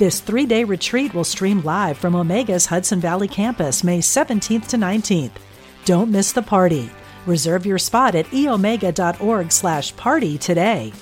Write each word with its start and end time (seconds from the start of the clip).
This 0.00 0.20
three 0.20 0.46
day 0.46 0.64
retreat 0.64 1.12
will 1.12 1.24
stream 1.24 1.60
live 1.60 1.98
from 1.98 2.14
Omega's 2.14 2.64
Hudson 2.64 3.00
Valley 3.00 3.28
campus 3.28 3.84
May 3.84 3.98
17th 3.98 4.68
to 4.68 4.78
19th. 4.78 5.32
Don't 5.84 6.10
miss 6.10 6.32
the 6.32 6.40
party. 6.40 6.88
Reserve 7.26 7.66
your 7.66 7.76
spot 7.76 8.14
at 8.14 8.24
eomega.org 8.28 9.52
slash 9.52 9.94
party 9.96 10.38
today. 10.38 10.94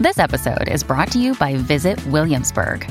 This 0.00 0.18
episode 0.18 0.66
is 0.68 0.82
brought 0.82 1.12
to 1.12 1.18
you 1.18 1.34
by 1.34 1.56
Visit 1.56 2.02
Williamsburg. 2.06 2.90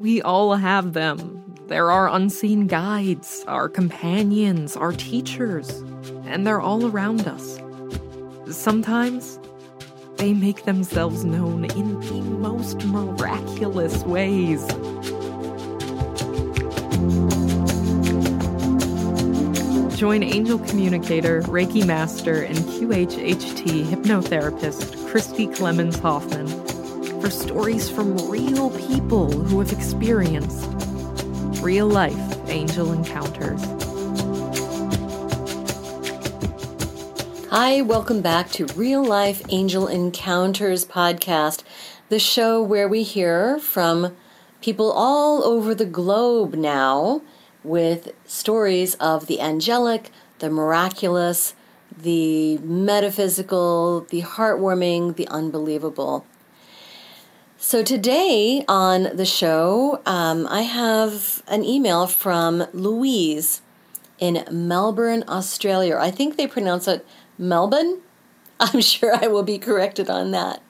We 0.00 0.20
all 0.22 0.56
have 0.56 0.92
them. 0.92 1.40
They're 1.68 1.90
our 1.90 2.08
unseen 2.08 2.66
guides, 2.66 3.44
our 3.46 3.68
companions, 3.68 4.76
our 4.76 4.90
teachers, 4.90 5.70
and 6.24 6.44
they're 6.44 6.60
all 6.60 6.86
around 6.86 7.28
us. 7.28 7.60
Sometimes 8.50 9.38
they 10.16 10.34
make 10.34 10.64
themselves 10.64 11.24
known 11.24 11.66
in 11.66 12.00
the 12.00 12.20
most 12.22 12.84
miraculous 12.86 14.02
ways. 14.02 14.66
Join 19.96 20.24
angel 20.24 20.58
communicator, 20.58 21.42
Reiki 21.42 21.86
master, 21.86 22.42
and 22.42 22.58
QHHT 22.58 23.84
hypnotherapist 23.84 25.08
Christi 25.08 25.46
Clemons 25.46 26.00
Hoffman 26.00 26.63
for 27.24 27.30
stories 27.30 27.88
from 27.88 28.18
real 28.28 28.68
people 28.86 29.32
who 29.32 29.58
have 29.58 29.72
experienced 29.72 30.68
real 31.62 31.86
life 31.86 32.14
angel 32.50 32.92
encounters. 32.92 33.64
Hi, 37.48 37.80
welcome 37.80 38.20
back 38.20 38.50
to 38.50 38.66
Real 38.76 39.02
Life 39.02 39.40
Angel 39.48 39.86
Encounters 39.86 40.84
podcast, 40.84 41.62
the 42.10 42.18
show 42.18 42.62
where 42.62 42.86
we 42.86 43.02
hear 43.02 43.58
from 43.58 44.14
people 44.60 44.92
all 44.92 45.42
over 45.44 45.74
the 45.74 45.86
globe 45.86 46.52
now 46.52 47.22
with 47.62 48.12
stories 48.26 48.96
of 48.96 49.28
the 49.28 49.40
angelic, 49.40 50.10
the 50.40 50.50
miraculous, 50.50 51.54
the 51.96 52.58
metaphysical, 52.58 54.02
the 54.10 54.20
heartwarming, 54.20 55.16
the 55.16 55.26
unbelievable. 55.28 56.26
So 57.66 57.82
today 57.82 58.62
on 58.68 59.04
the 59.16 59.24
show, 59.24 60.02
um, 60.04 60.46
I 60.50 60.60
have 60.60 61.42
an 61.48 61.64
email 61.64 62.06
from 62.06 62.66
Louise 62.74 63.62
in 64.18 64.44
Melbourne, 64.50 65.24
Australia. 65.26 65.96
I 65.98 66.10
think 66.10 66.36
they 66.36 66.46
pronounce 66.46 66.86
it 66.86 67.06
Melbourne. 67.38 68.02
I'm 68.60 68.82
sure 68.82 69.16
I 69.16 69.28
will 69.28 69.42
be 69.42 69.56
corrected 69.56 70.10
on 70.10 70.32
that. 70.32 70.60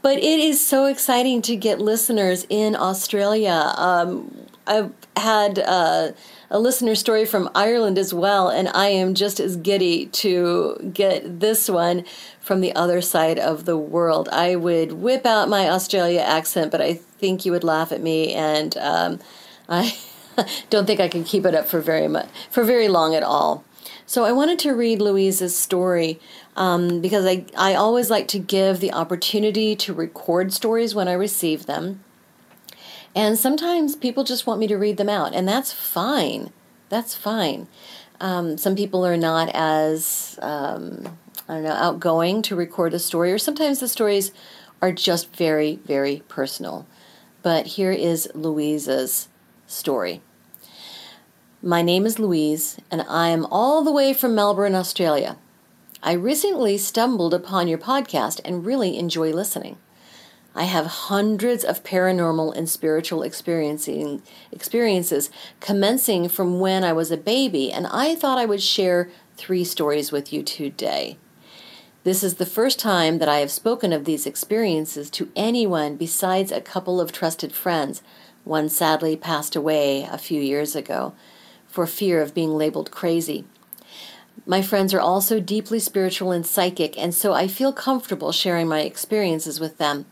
But 0.00 0.18
it 0.18 0.38
is 0.38 0.64
so 0.64 0.86
exciting 0.86 1.42
to 1.42 1.56
get 1.56 1.80
listeners 1.80 2.46
in 2.48 2.76
Australia. 2.76 3.72
Um, 3.76 4.46
I've 4.68 4.92
had 5.16 5.58
uh, 5.58 6.12
a 6.50 6.58
listener 6.58 6.94
story 6.94 7.24
from 7.24 7.50
Ireland 7.54 7.98
as 7.98 8.14
well, 8.14 8.48
and 8.48 8.68
I 8.68 8.88
am 8.88 9.14
just 9.14 9.38
as 9.38 9.56
giddy 9.56 10.06
to 10.06 10.90
get 10.94 11.40
this 11.40 11.68
one 11.68 12.04
from 12.40 12.60
the 12.60 12.74
other 12.74 13.02
side 13.02 13.38
of 13.38 13.66
the 13.66 13.76
world. 13.76 14.28
I 14.30 14.56
would 14.56 14.92
whip 14.92 15.26
out 15.26 15.48
my 15.48 15.68
Australia 15.68 16.20
accent, 16.20 16.70
but 16.70 16.80
I 16.80 16.94
think 16.94 17.44
you 17.44 17.52
would 17.52 17.64
laugh 17.64 17.92
at 17.92 18.02
me, 18.02 18.32
and 18.32 18.76
um, 18.78 19.20
I 19.68 19.98
don't 20.70 20.86
think 20.86 21.00
I 21.00 21.08
can 21.08 21.24
keep 21.24 21.44
it 21.44 21.54
up 21.54 21.66
for 21.68 21.80
very 21.80 22.08
much, 22.08 22.28
for 22.50 22.64
very 22.64 22.88
long 22.88 23.14
at 23.14 23.22
all. 23.22 23.64
So 24.06 24.24
I 24.24 24.32
wanted 24.32 24.58
to 24.60 24.74
read 24.74 25.02
Louise's 25.02 25.54
story 25.54 26.18
um, 26.56 27.02
because 27.02 27.26
I, 27.26 27.44
I 27.56 27.74
always 27.74 28.08
like 28.08 28.26
to 28.28 28.38
give 28.38 28.80
the 28.80 28.92
opportunity 28.92 29.76
to 29.76 29.92
record 29.92 30.52
stories 30.54 30.94
when 30.94 31.08
I 31.08 31.12
receive 31.12 31.66
them. 31.66 32.02
And 33.14 33.38
sometimes 33.38 33.96
people 33.96 34.24
just 34.24 34.46
want 34.46 34.60
me 34.60 34.66
to 34.68 34.76
read 34.76 34.96
them 34.96 35.08
out, 35.08 35.34
and 35.34 35.48
that's 35.48 35.72
fine. 35.72 36.52
That's 36.88 37.14
fine. 37.14 37.68
Um, 38.20 38.58
some 38.58 38.76
people 38.76 39.04
are 39.06 39.16
not 39.16 39.50
as 39.54 40.38
um, 40.42 41.18
I 41.48 41.54
don't 41.54 41.64
know, 41.64 41.72
outgoing 41.72 42.42
to 42.42 42.56
record 42.56 42.92
a 42.92 42.98
story, 42.98 43.32
or 43.32 43.38
sometimes 43.38 43.80
the 43.80 43.88
stories 43.88 44.32
are 44.82 44.92
just 44.92 45.34
very, 45.34 45.76
very 45.84 46.22
personal. 46.28 46.86
But 47.42 47.66
here 47.66 47.92
is 47.92 48.28
Louise's 48.34 49.28
story. 49.66 50.20
My 51.62 51.82
name 51.82 52.06
is 52.06 52.18
Louise, 52.18 52.78
and 52.90 53.02
I 53.08 53.28
am 53.28 53.46
all 53.46 53.82
the 53.82 53.92
way 53.92 54.12
from 54.12 54.34
Melbourne, 54.34 54.74
Australia. 54.74 55.36
I 56.02 56.12
recently 56.12 56.78
stumbled 56.78 57.34
upon 57.34 57.66
your 57.66 57.78
podcast 57.78 58.40
and 58.44 58.64
really 58.64 58.96
enjoy 58.98 59.32
listening. 59.32 59.76
I 60.58 60.64
have 60.64 60.86
hundreds 60.86 61.62
of 61.62 61.84
paranormal 61.84 62.56
and 62.56 62.68
spiritual 62.68 63.22
experiencing 63.22 64.22
experiences 64.50 65.30
commencing 65.60 66.28
from 66.28 66.58
when 66.58 66.82
I 66.82 66.92
was 66.92 67.12
a 67.12 67.16
baby, 67.16 67.70
and 67.70 67.86
I 67.86 68.16
thought 68.16 68.38
I 68.38 68.44
would 68.44 68.60
share 68.60 69.08
three 69.36 69.62
stories 69.62 70.10
with 70.10 70.32
you 70.32 70.42
today. 70.42 71.16
This 72.02 72.24
is 72.24 72.34
the 72.34 72.44
first 72.44 72.80
time 72.80 73.18
that 73.18 73.28
I 73.28 73.38
have 73.38 73.52
spoken 73.52 73.92
of 73.92 74.04
these 74.04 74.26
experiences 74.26 75.10
to 75.10 75.30
anyone 75.36 75.94
besides 75.94 76.50
a 76.50 76.60
couple 76.60 77.00
of 77.00 77.12
trusted 77.12 77.52
friends. 77.52 78.02
One 78.42 78.68
sadly 78.68 79.14
passed 79.14 79.54
away 79.54 80.08
a 80.10 80.18
few 80.18 80.40
years 80.40 80.74
ago 80.74 81.14
for 81.68 81.86
fear 81.86 82.20
of 82.20 82.34
being 82.34 82.50
labeled 82.50 82.90
crazy. 82.90 83.44
My 84.44 84.62
friends 84.62 84.92
are 84.92 85.00
also 85.00 85.38
deeply 85.38 85.78
spiritual 85.78 86.32
and 86.32 86.44
psychic, 86.44 86.98
and 86.98 87.14
so 87.14 87.32
I 87.32 87.46
feel 87.46 87.72
comfortable 87.72 88.32
sharing 88.32 88.66
my 88.66 88.80
experiences 88.80 89.60
with 89.60 89.78
them. 89.78 90.06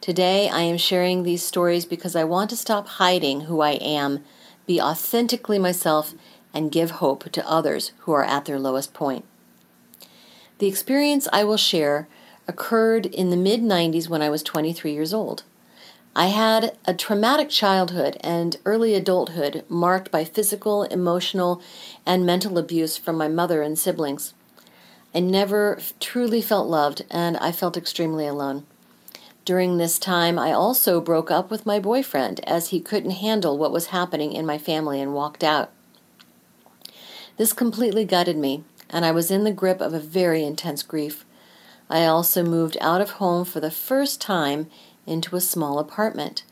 Today, 0.00 0.48
I 0.48 0.60
am 0.60 0.78
sharing 0.78 1.22
these 1.22 1.42
stories 1.42 1.84
because 1.84 2.14
I 2.14 2.22
want 2.22 2.50
to 2.50 2.56
stop 2.56 2.86
hiding 2.86 3.42
who 3.42 3.60
I 3.60 3.72
am, 3.72 4.22
be 4.64 4.80
authentically 4.80 5.58
myself, 5.58 6.14
and 6.54 6.70
give 6.70 6.92
hope 6.92 7.30
to 7.32 7.48
others 7.50 7.90
who 8.00 8.12
are 8.12 8.24
at 8.24 8.44
their 8.44 8.60
lowest 8.60 8.94
point. 8.94 9.24
The 10.58 10.68
experience 10.68 11.26
I 11.32 11.42
will 11.42 11.56
share 11.56 12.08
occurred 12.46 13.06
in 13.06 13.30
the 13.30 13.36
mid 13.36 13.60
90s 13.60 14.08
when 14.08 14.22
I 14.22 14.30
was 14.30 14.44
23 14.44 14.92
years 14.92 15.12
old. 15.12 15.42
I 16.14 16.26
had 16.26 16.76
a 16.84 16.94
traumatic 16.94 17.48
childhood 17.50 18.16
and 18.20 18.56
early 18.64 18.94
adulthood 18.94 19.64
marked 19.68 20.12
by 20.12 20.24
physical, 20.24 20.84
emotional, 20.84 21.60
and 22.06 22.24
mental 22.24 22.56
abuse 22.56 22.96
from 22.96 23.16
my 23.16 23.28
mother 23.28 23.62
and 23.62 23.76
siblings. 23.76 24.32
I 25.12 25.20
never 25.20 25.80
truly 25.98 26.40
felt 26.40 26.68
loved 26.68 27.04
and 27.10 27.36
I 27.38 27.50
felt 27.50 27.76
extremely 27.76 28.26
alone. 28.26 28.64
During 29.44 29.78
this 29.78 29.98
time, 29.98 30.38
I 30.38 30.52
also 30.52 31.00
broke 31.00 31.30
up 31.30 31.50
with 31.50 31.64
my 31.64 31.78
boyfriend 31.80 32.40
as 32.46 32.68
he 32.68 32.80
couldn't 32.80 33.12
handle 33.12 33.56
what 33.56 33.72
was 33.72 33.86
happening 33.86 34.32
in 34.32 34.44
my 34.44 34.58
family 34.58 35.00
and 35.00 35.14
walked 35.14 35.42
out. 35.42 35.70
This 37.38 37.52
completely 37.52 38.04
gutted 38.04 38.36
me, 38.36 38.64
and 38.90 39.04
I 39.04 39.12
was 39.12 39.30
in 39.30 39.44
the 39.44 39.52
grip 39.52 39.80
of 39.80 39.94
a 39.94 40.00
very 40.00 40.44
intense 40.44 40.82
grief. 40.82 41.24
I 41.88 42.04
also 42.04 42.42
moved 42.42 42.76
out 42.80 43.00
of 43.00 43.12
home 43.12 43.44
for 43.44 43.60
the 43.60 43.70
first 43.70 44.20
time 44.20 44.68
into 45.06 45.36
a 45.36 45.40
small 45.40 45.78
apartment. 45.78 46.44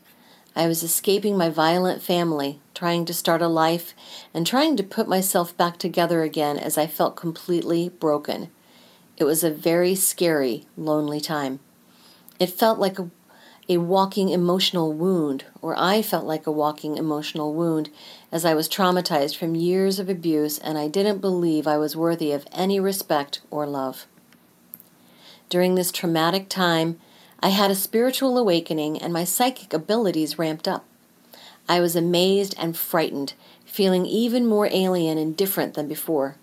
I 0.55 0.65
was 0.67 0.81
escaping 0.81 1.37
my 1.37 1.49
violent 1.49 2.01
family, 2.01 2.59
trying 2.73 3.05
to 3.05 3.13
start 3.13 3.43
a 3.43 3.47
life, 3.47 3.93
and 4.33 4.47
trying 4.47 4.75
to 4.77 4.83
put 4.83 5.07
myself 5.07 5.55
back 5.55 5.77
together 5.77 6.23
again 6.23 6.57
as 6.57 6.79
I 6.79 6.87
felt 6.87 7.15
completely 7.15 7.89
broken. 7.89 8.49
It 9.17 9.25
was 9.25 9.43
a 9.43 9.51
very 9.51 9.93
scary, 9.93 10.65
lonely 10.75 11.21
time. 11.21 11.59
It 12.39 12.49
felt 12.51 12.77
like 12.77 12.99
a, 12.99 13.09
a 13.67 13.77
walking 13.77 14.29
emotional 14.29 14.93
wound, 14.93 15.45
or 15.61 15.75
I 15.77 16.01
felt 16.01 16.25
like 16.25 16.45
a 16.45 16.51
walking 16.51 16.97
emotional 16.97 17.53
wound 17.53 17.89
as 18.31 18.45
I 18.45 18.53
was 18.53 18.69
traumatized 18.69 19.35
from 19.35 19.55
years 19.55 19.97
of 19.97 20.07
abuse 20.07 20.59
and 20.59 20.77
I 20.77 20.87
didn't 20.87 21.19
believe 21.19 21.65
I 21.65 21.77
was 21.77 21.95
worthy 21.95 22.31
of 22.31 22.47
any 22.51 22.79
respect 22.79 23.41
or 23.49 23.65
love. 23.65 24.05
During 25.49 25.75
this 25.75 25.91
traumatic 25.91 26.49
time, 26.49 26.99
I 27.39 27.49
had 27.49 27.71
a 27.71 27.75
spiritual 27.75 28.37
awakening 28.37 29.01
and 29.01 29.13
my 29.13 29.23
psychic 29.23 29.73
abilities 29.73 30.37
ramped 30.37 30.67
up. 30.67 30.85
I 31.69 31.79
was 31.79 31.95
amazed 31.95 32.55
and 32.57 32.77
frightened, 32.77 33.33
feeling 33.65 34.05
even 34.05 34.45
more 34.45 34.69
alien 34.71 35.17
and 35.17 35.35
different 35.35 35.73
than 35.73 35.87
before. 35.87 36.35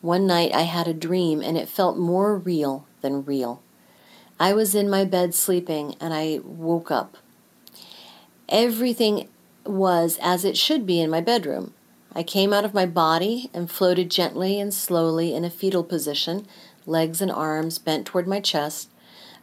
One 0.00 0.26
night 0.26 0.54
I 0.54 0.62
had 0.62 0.86
a 0.86 0.94
dream 0.94 1.40
and 1.40 1.56
it 1.56 1.68
felt 1.68 1.98
more 1.98 2.36
real 2.36 2.86
than 3.00 3.24
real. 3.24 3.62
I 4.38 4.52
was 4.52 4.74
in 4.74 4.90
my 4.90 5.04
bed 5.04 5.34
sleeping 5.34 5.94
and 6.00 6.12
I 6.12 6.40
woke 6.44 6.90
up. 6.90 7.16
Everything 8.48 9.28
was 9.64 10.18
as 10.20 10.44
it 10.44 10.56
should 10.56 10.86
be 10.86 11.00
in 11.00 11.10
my 11.10 11.20
bedroom. 11.20 11.72
I 12.12 12.22
came 12.22 12.52
out 12.52 12.64
of 12.64 12.74
my 12.74 12.86
body 12.86 13.50
and 13.52 13.70
floated 13.70 14.10
gently 14.10 14.60
and 14.60 14.72
slowly 14.72 15.34
in 15.34 15.44
a 15.44 15.50
fetal 15.50 15.84
position, 15.84 16.46
legs 16.86 17.20
and 17.20 17.30
arms 17.30 17.78
bent 17.78 18.06
toward 18.06 18.28
my 18.28 18.40
chest, 18.40 18.90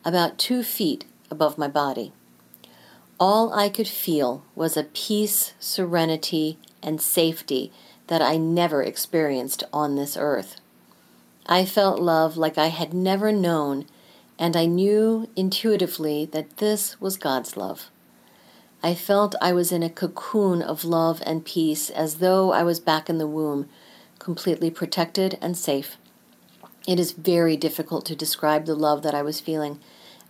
about 0.06 0.38
two 0.38 0.64
feet 0.64 1.06
above 1.30 1.58
my 1.58 1.68
body. 1.68 2.14
All 3.20 3.54
I 3.54 3.70
could 3.70 3.88
feel 3.88 4.44
was 4.56 4.76
a 4.76 4.84
peace, 4.84 5.54
serenity, 5.60 6.58
and 6.82 7.02
safety 7.02 7.72
that 8.08 8.22
I 8.22 8.38
never 8.38 8.84
experienced 8.84 9.64
on 9.72 9.96
this 9.96 10.18
earth. 10.18 10.60
I 11.46 11.66
felt 11.66 12.00
love 12.00 12.38
like 12.38 12.58
I 12.58 12.68
had 12.68 12.94
never 12.94 13.32
known 13.32 13.86
and 14.38 14.56
I 14.56 14.66
knew 14.66 15.30
intuitively 15.36 16.26
that 16.28 16.58
this 16.58 17.00
was 17.00 17.18
God's 17.18 17.56
love. 17.56 17.90
I 18.82 18.96
felt 18.96 19.36
I 19.42 19.54
was 19.54 19.72
in 19.72 19.84
a 19.84 19.90
cocoon 19.90 20.62
of 20.62 20.84
love 20.84 21.24
and 21.26 21.46
peace 21.46 21.90
as 21.90 22.16
though 22.16 22.52
I 22.52 22.64
was 22.64 22.80
back 22.80 23.10
in 23.10 23.18
the 23.18 23.28
womb, 23.28 23.70
completely 24.20 24.70
protected 24.70 25.38
and 25.42 25.58
safe. 25.58 25.98
It 26.86 27.00
is 27.00 27.14
very 27.14 27.56
difficult 27.56 28.06
to 28.08 28.16
describe 28.16 28.66
the 28.66 28.76
love 28.76 29.02
that 29.04 29.16
I 29.16 29.22
was 29.22 29.40
feeling, 29.40 29.80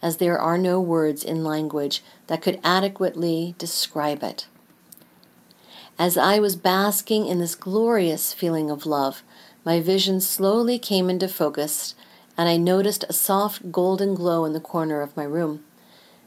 as 0.03 0.17
there 0.17 0.37
are 0.37 0.57
no 0.57 0.79
words 0.79 1.23
in 1.23 1.43
language 1.43 2.03
that 2.27 2.41
could 2.43 2.59
adequately 2.63 3.55
describe 3.57 4.21
it. 4.21 4.45
As 5.97 6.17
I 6.17 6.39
was 6.39 6.55
basking 6.55 7.25
in 7.25 7.39
this 7.39 7.55
glorious 7.55 8.33
feeling 8.33 8.69
of 8.69 8.85
love, 8.85 9.23
my 9.65 9.79
vision 9.79 10.19
slowly 10.19 10.77
came 10.77 11.09
into 11.09 11.27
focus 11.27 11.95
and 12.37 12.49
I 12.49 12.57
noticed 12.57 13.05
a 13.07 13.13
soft 13.13 13.71
golden 13.71 14.15
glow 14.15 14.45
in 14.45 14.53
the 14.53 14.59
corner 14.59 15.01
of 15.01 15.15
my 15.15 15.23
room. 15.23 15.63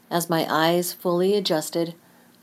As 0.09 0.29
my 0.29 0.47
eyes 0.49 0.93
fully 0.93 1.35
adjusted, 1.35 1.95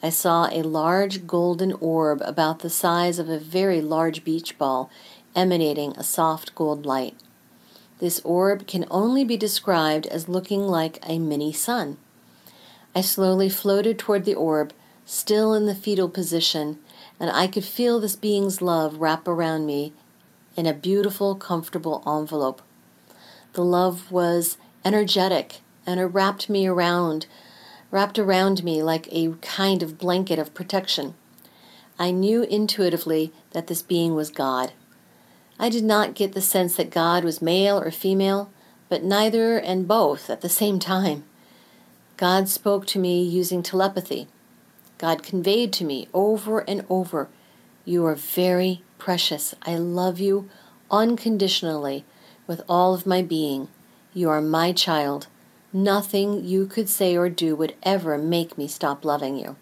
I 0.02 0.10
saw 0.10 0.48
a 0.50 0.62
large 0.62 1.26
golden 1.26 1.72
orb 1.72 2.20
about 2.22 2.58
the 2.58 2.68
size 2.68 3.18
of 3.18 3.28
a 3.28 3.38
very 3.38 3.80
large 3.80 4.22
beach 4.22 4.58
ball 4.58 4.90
emanating 5.34 5.92
a 5.92 6.04
soft 6.04 6.54
gold 6.54 6.84
light. 6.84 7.16
This 8.00 8.20
orb 8.20 8.66
can 8.66 8.84
only 8.90 9.24
be 9.24 9.36
described 9.36 10.06
as 10.06 10.28
looking 10.28 10.66
like 10.66 10.98
a 11.08 11.18
mini 11.18 11.52
sun. 11.52 11.96
I 12.94 13.00
slowly 13.00 13.48
floated 13.48 13.98
toward 13.98 14.24
the 14.24 14.34
orb, 14.34 14.72
still 15.06 15.54
in 15.54 15.66
the 15.66 15.74
fetal 15.74 16.08
position, 16.08 16.78
and 17.18 17.30
I 17.30 17.46
could 17.46 17.64
feel 17.64 17.98
this 17.98 18.16
being's 18.16 18.60
love 18.60 18.98
wrap 18.98 19.26
around 19.26 19.66
me 19.66 19.92
in 20.56 20.66
a 20.66 20.74
beautiful, 20.74 21.34
comfortable 21.34 22.02
envelope. 22.06 22.62
The 23.54 23.64
love 23.64 24.10
was 24.10 24.58
energetic 24.84 25.60
and 25.86 26.00
it 26.00 26.06
wrapped 26.06 26.50
me 26.50 26.66
around, 26.66 27.26
wrapped 27.92 28.18
around 28.18 28.64
me 28.64 28.82
like 28.82 29.08
a 29.12 29.34
kind 29.42 29.80
of 29.80 29.96
blanket 29.96 30.40
of 30.40 30.54
protection. 30.54 31.14
I 31.96 32.10
knew 32.10 32.42
intuitively 32.42 33.32
that 33.52 33.68
this 33.68 33.80
being 33.80 34.16
was 34.16 34.30
God. 34.30 34.72
I 35.56 35.68
did 35.68 35.84
not 35.84 36.16
get 36.16 36.32
the 36.32 36.40
sense 36.40 36.74
that 36.74 36.90
God 36.90 37.22
was 37.22 37.40
male 37.40 37.78
or 37.78 37.92
female, 37.92 38.50
but 38.88 39.04
neither 39.04 39.56
and 39.56 39.86
both 39.86 40.28
at 40.28 40.40
the 40.40 40.48
same 40.48 40.80
time. 40.80 41.22
God 42.16 42.48
spoke 42.48 42.86
to 42.86 42.98
me 42.98 43.22
using 43.22 43.62
telepathy. 43.62 44.26
God 44.98 45.22
conveyed 45.22 45.72
to 45.74 45.84
me 45.84 46.08
over 46.12 46.60
and 46.60 46.84
over, 46.90 47.28
You 47.84 48.04
are 48.06 48.16
very 48.16 48.82
precious. 48.98 49.54
I 49.62 49.76
love 49.76 50.18
you 50.18 50.48
unconditionally 50.90 52.04
with 52.46 52.62
all 52.68 52.94
of 52.94 53.06
my 53.06 53.22
being. 53.22 53.68
You 54.12 54.30
are 54.30 54.40
my 54.40 54.72
child. 54.72 55.26
Nothing 55.72 56.44
you 56.44 56.66
could 56.66 56.88
say 56.88 57.16
or 57.16 57.28
do 57.28 57.56
would 57.56 57.74
ever 57.82 58.16
make 58.16 58.56
me 58.56 58.68
stop 58.68 59.04
loving 59.04 59.36
you. 59.36 59.56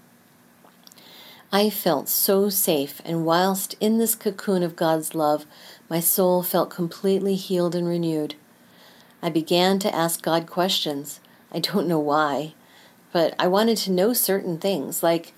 I 1.50 1.70
felt 1.70 2.08
so 2.08 2.49
safe, 2.49 3.00
and 3.05 3.26
whilst 3.26 3.75
in 3.81 3.99
this 3.99 4.14
cocoon 4.14 4.62
of 4.62 4.76
God's 4.76 5.14
love, 5.14 5.46
my 5.88 6.00
soul 6.00 6.43
felt 6.43 6.70
completely 6.70 7.34
healed 7.34 7.75
and 7.75 7.87
renewed. 7.87 8.34
I 9.23 9.31
began 9.31 9.79
to 9.81 9.94
ask 9.94 10.23
God 10.23 10.46
questions. 10.46 11.20
I 11.50 11.61
don't 11.61 11.88
know 11.88 11.99
why, 11.99 12.55
but 13.12 13.34
I 13.38 13.46
wanted 13.46 13.76
to 13.79 13.93
know 13.93 14.12
certain 14.12 14.58
things, 14.58 15.02
like 15.02 15.34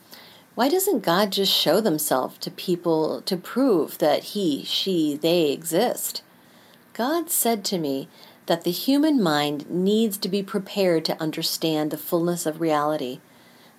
why 0.54 0.68
doesn't 0.68 1.02
God 1.02 1.32
just 1.32 1.52
show 1.52 1.80
themselves 1.80 2.38
to 2.38 2.50
people 2.50 3.22
to 3.22 3.36
prove 3.36 3.98
that 3.98 4.22
he, 4.24 4.62
she, 4.64 5.16
they 5.16 5.50
exist? 5.50 6.22
God 6.94 7.28
said 7.28 7.64
to 7.64 7.78
me 7.78 8.08
that 8.46 8.62
the 8.62 8.70
human 8.70 9.20
mind 9.20 9.68
needs 9.68 10.16
to 10.18 10.28
be 10.28 10.44
prepared 10.44 11.04
to 11.06 11.20
understand 11.20 11.90
the 11.90 11.98
fullness 11.98 12.46
of 12.46 12.60
reality. 12.60 13.18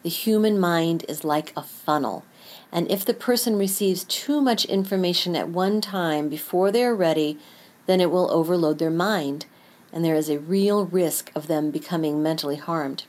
The 0.03 0.09
human 0.09 0.59
mind 0.59 1.05
is 1.07 1.23
like 1.23 1.53
a 1.55 1.63
funnel, 1.63 2.25
and 2.73 2.91
if 2.91 3.05
the 3.05 3.13
person 3.13 3.57
receives 3.57 4.03
too 4.03 4.41
much 4.41 4.65
information 4.65 5.33
at 5.33 5.47
one 5.47 5.79
time 5.79 6.27
before 6.27 6.73
they 6.73 6.83
are 6.83 6.93
ready, 6.93 7.39
then 7.85 8.01
it 8.01 8.11
will 8.11 8.29
overload 8.31 8.79
their 8.79 8.91
mind, 8.91 9.45
and 9.93 10.03
there 10.03 10.15
is 10.15 10.29
a 10.29 10.37
real 10.37 10.85
risk 10.85 11.31
of 11.33 11.47
them 11.47 11.71
becoming 11.71 12.21
mentally 12.21 12.57
harmed. 12.57 13.05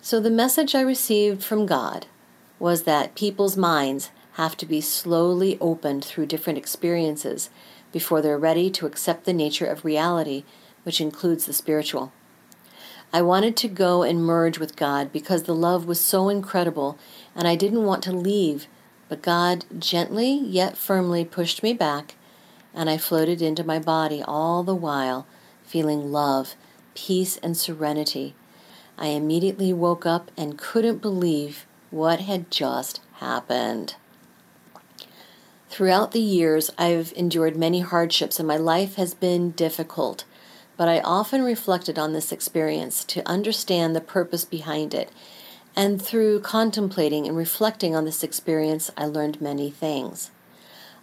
So, 0.00 0.20
the 0.20 0.30
message 0.30 0.74
I 0.74 0.80
received 0.80 1.44
from 1.44 1.66
God 1.66 2.06
was 2.58 2.84
that 2.84 3.14
people's 3.14 3.58
minds 3.58 4.10
have 4.32 4.56
to 4.56 4.64
be 4.64 4.80
slowly 4.80 5.58
opened 5.60 6.02
through 6.02 6.26
different 6.26 6.58
experiences 6.58 7.50
before 7.92 8.20
they're 8.22 8.38
ready 8.38 8.70
to 8.70 8.86
accept 8.86 9.24
the 9.24 9.32
nature 9.32 9.66
of 9.66 9.84
reality, 9.84 10.44
which 10.82 11.00
includes 11.00 11.46
the 11.46 11.52
spiritual. 11.52 12.12
I 13.12 13.20
wanted 13.20 13.56
to 13.58 13.68
go 13.68 14.02
and 14.02 14.24
merge 14.24 14.58
with 14.58 14.74
God 14.74 15.12
because 15.12 15.42
the 15.42 15.54
love 15.54 15.86
was 15.86 16.00
so 16.00 16.30
incredible 16.30 16.98
and 17.36 17.46
I 17.46 17.56
didn't 17.56 17.84
want 17.84 18.02
to 18.04 18.12
leave, 18.12 18.66
but 19.08 19.20
God 19.20 19.66
gently 19.78 20.32
yet 20.32 20.78
firmly 20.78 21.24
pushed 21.24 21.62
me 21.62 21.74
back 21.74 22.14
and 22.74 22.88
I 22.88 22.96
floated 22.96 23.42
into 23.42 23.64
my 23.64 23.78
body 23.78 24.22
all 24.26 24.62
the 24.62 24.74
while, 24.74 25.26
feeling 25.62 26.10
love, 26.10 26.54
peace, 26.94 27.36
and 27.42 27.54
serenity. 27.54 28.34
I 28.96 29.08
immediately 29.08 29.72
woke 29.72 30.06
up 30.06 30.30
and 30.36 30.56
couldn't 30.56 31.02
believe 31.02 31.66
what 31.90 32.20
had 32.20 32.50
just 32.50 33.00
happened. 33.16 33.96
Throughout 35.72 36.12
the 36.12 36.20
years, 36.20 36.70
I've 36.76 37.14
endured 37.16 37.56
many 37.56 37.80
hardships 37.80 38.38
and 38.38 38.46
my 38.46 38.58
life 38.58 38.96
has 38.96 39.14
been 39.14 39.52
difficult, 39.52 40.24
but 40.76 40.86
I 40.86 41.00
often 41.00 41.40
reflected 41.40 41.98
on 41.98 42.12
this 42.12 42.30
experience 42.30 43.04
to 43.04 43.26
understand 43.26 43.96
the 43.96 44.02
purpose 44.02 44.44
behind 44.44 44.92
it. 44.92 45.10
And 45.74 46.00
through 46.00 46.40
contemplating 46.40 47.26
and 47.26 47.38
reflecting 47.38 47.96
on 47.96 48.04
this 48.04 48.22
experience, 48.22 48.90
I 48.98 49.06
learned 49.06 49.40
many 49.40 49.70
things. 49.70 50.30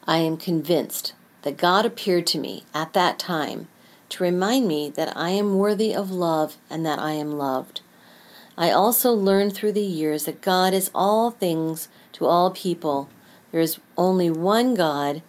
I 0.05 0.17
am 0.17 0.37
convinced 0.37 1.13
that 1.41 1.57
God 1.57 1.83
appeared 1.83 2.27
to 2.27 2.37
me 2.37 2.63
at 2.71 2.93
that 2.93 3.17
time 3.17 3.69
to 4.09 4.23
remind 4.23 4.67
me 4.67 4.91
that 4.91 5.17
I 5.17 5.31
am 5.31 5.57
worthy 5.57 5.95
of 5.95 6.11
love 6.11 6.57
and 6.69 6.85
that 6.85 6.99
I 6.99 7.13
am 7.13 7.39
loved. 7.39 7.81
I 8.55 8.69
also 8.69 9.13
learned 9.13 9.55
through 9.55 9.71
the 9.71 9.81
years 9.81 10.25
that 10.25 10.41
God 10.41 10.75
is 10.75 10.91
all 10.93 11.31
things 11.31 11.87
to 12.11 12.27
all 12.27 12.51
people 12.51 13.09
there 13.51 13.61
is 13.61 13.79
only 13.97 14.29
one 14.29 14.75
God, 14.75 15.21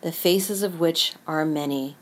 the 0.00 0.12
faces 0.12 0.62
of 0.62 0.80
which 0.80 1.14
are 1.26 1.44
many. 1.44 1.96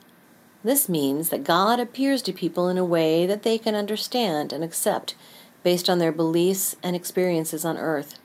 This 0.63 0.89
means 0.89 1.29
that 1.29 1.45
God 1.45 1.79
appears 1.79 2.23
to 2.23 2.33
people 2.33 2.69
in 2.69 2.79
a 2.79 2.85
way 2.85 3.27
that 3.27 3.43
they 3.43 3.59
can 3.59 3.75
understand 3.75 4.53
and 4.53 4.65
accept 4.65 5.15
based 5.63 5.89
on 5.89 5.99
their 5.99 6.13
beliefs 6.13 6.77
and 6.83 6.97
experiences 6.97 7.65
on 7.65 7.77
earth. 7.77 8.19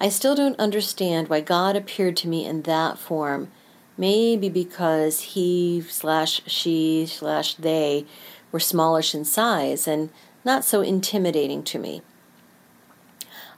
I 0.00 0.08
still 0.08 0.34
don't 0.34 0.58
understand 0.58 1.28
why 1.28 1.40
God 1.40 1.76
appeared 1.76 2.16
to 2.18 2.28
me 2.28 2.44
in 2.44 2.62
that 2.62 2.98
form. 2.98 3.52
Maybe 3.96 4.48
because 4.48 5.20
he 5.20 5.84
slash 5.88 6.40
she 6.46 7.06
slash 7.06 7.54
they 7.54 8.06
were 8.50 8.58
smallish 8.58 9.14
in 9.14 9.24
size 9.24 9.86
and 9.86 10.10
not 10.44 10.64
so 10.64 10.80
intimidating 10.80 11.62
to 11.64 11.78
me. 11.78 12.02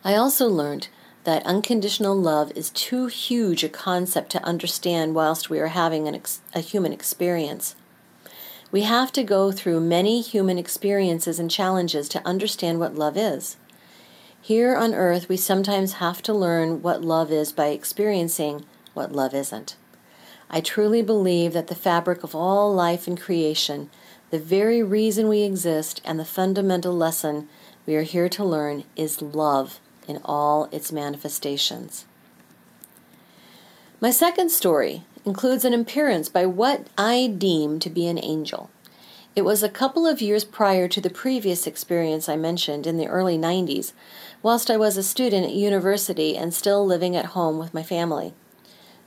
I 0.04 0.14
also 0.16 0.46
learned 0.46 0.88
that 1.24 1.44
unconditional 1.46 2.14
love 2.14 2.52
is 2.54 2.70
too 2.70 3.06
huge 3.06 3.64
a 3.64 3.68
concept 3.68 4.30
to 4.30 4.44
understand 4.44 5.14
whilst 5.14 5.48
we 5.48 5.58
are 5.58 5.68
having 5.68 6.06
ex- 6.06 6.40
a 6.54 6.60
human 6.60 6.92
experience. 6.92 7.74
We 8.70 8.82
have 8.82 9.10
to 9.12 9.24
go 9.24 9.50
through 9.50 9.80
many 9.80 10.20
human 10.20 10.58
experiences 10.58 11.38
and 11.38 11.50
challenges 11.50 12.08
to 12.10 12.26
understand 12.26 12.78
what 12.78 12.94
love 12.94 13.16
is. 13.16 13.56
Here 14.40 14.76
on 14.76 14.92
earth, 14.92 15.28
we 15.28 15.38
sometimes 15.38 15.94
have 15.94 16.20
to 16.22 16.34
learn 16.34 16.82
what 16.82 17.02
love 17.02 17.32
is 17.32 17.52
by 17.52 17.68
experiencing 17.68 18.66
what 18.92 19.12
love 19.12 19.32
isn't. 19.32 19.76
I 20.50 20.60
truly 20.60 21.00
believe 21.00 21.54
that 21.54 21.68
the 21.68 21.74
fabric 21.74 22.22
of 22.22 22.34
all 22.34 22.74
life 22.74 23.06
and 23.06 23.18
creation, 23.18 23.88
the 24.30 24.38
very 24.38 24.82
reason 24.82 25.28
we 25.28 25.42
exist, 25.42 26.02
and 26.04 26.20
the 26.20 26.24
fundamental 26.26 26.94
lesson 26.94 27.48
we 27.86 27.96
are 27.96 28.02
here 28.02 28.28
to 28.28 28.44
learn 28.44 28.84
is 28.96 29.22
love 29.22 29.80
in 30.08 30.20
all 30.24 30.68
its 30.72 30.92
manifestations. 30.92 32.04
My 34.00 34.10
second 34.10 34.50
story 34.50 35.04
includes 35.24 35.64
an 35.64 35.72
appearance 35.72 36.28
by 36.28 36.46
what 36.46 36.88
I 36.98 37.26
deem 37.38 37.78
to 37.80 37.90
be 37.90 38.06
an 38.06 38.22
angel. 38.22 38.70
It 39.36 39.42
was 39.42 39.62
a 39.62 39.68
couple 39.68 40.06
of 40.06 40.20
years 40.20 40.44
prior 40.44 40.86
to 40.88 41.00
the 41.00 41.10
previous 41.10 41.66
experience 41.66 42.28
I 42.28 42.36
mentioned 42.36 42.86
in 42.86 42.98
the 42.98 43.08
early 43.08 43.36
90s, 43.36 43.92
whilst 44.42 44.70
I 44.70 44.76
was 44.76 44.96
a 44.96 45.02
student 45.02 45.46
at 45.46 45.54
university 45.54 46.36
and 46.36 46.54
still 46.54 46.86
living 46.86 47.16
at 47.16 47.32
home 47.34 47.58
with 47.58 47.74
my 47.74 47.82
family. 47.82 48.32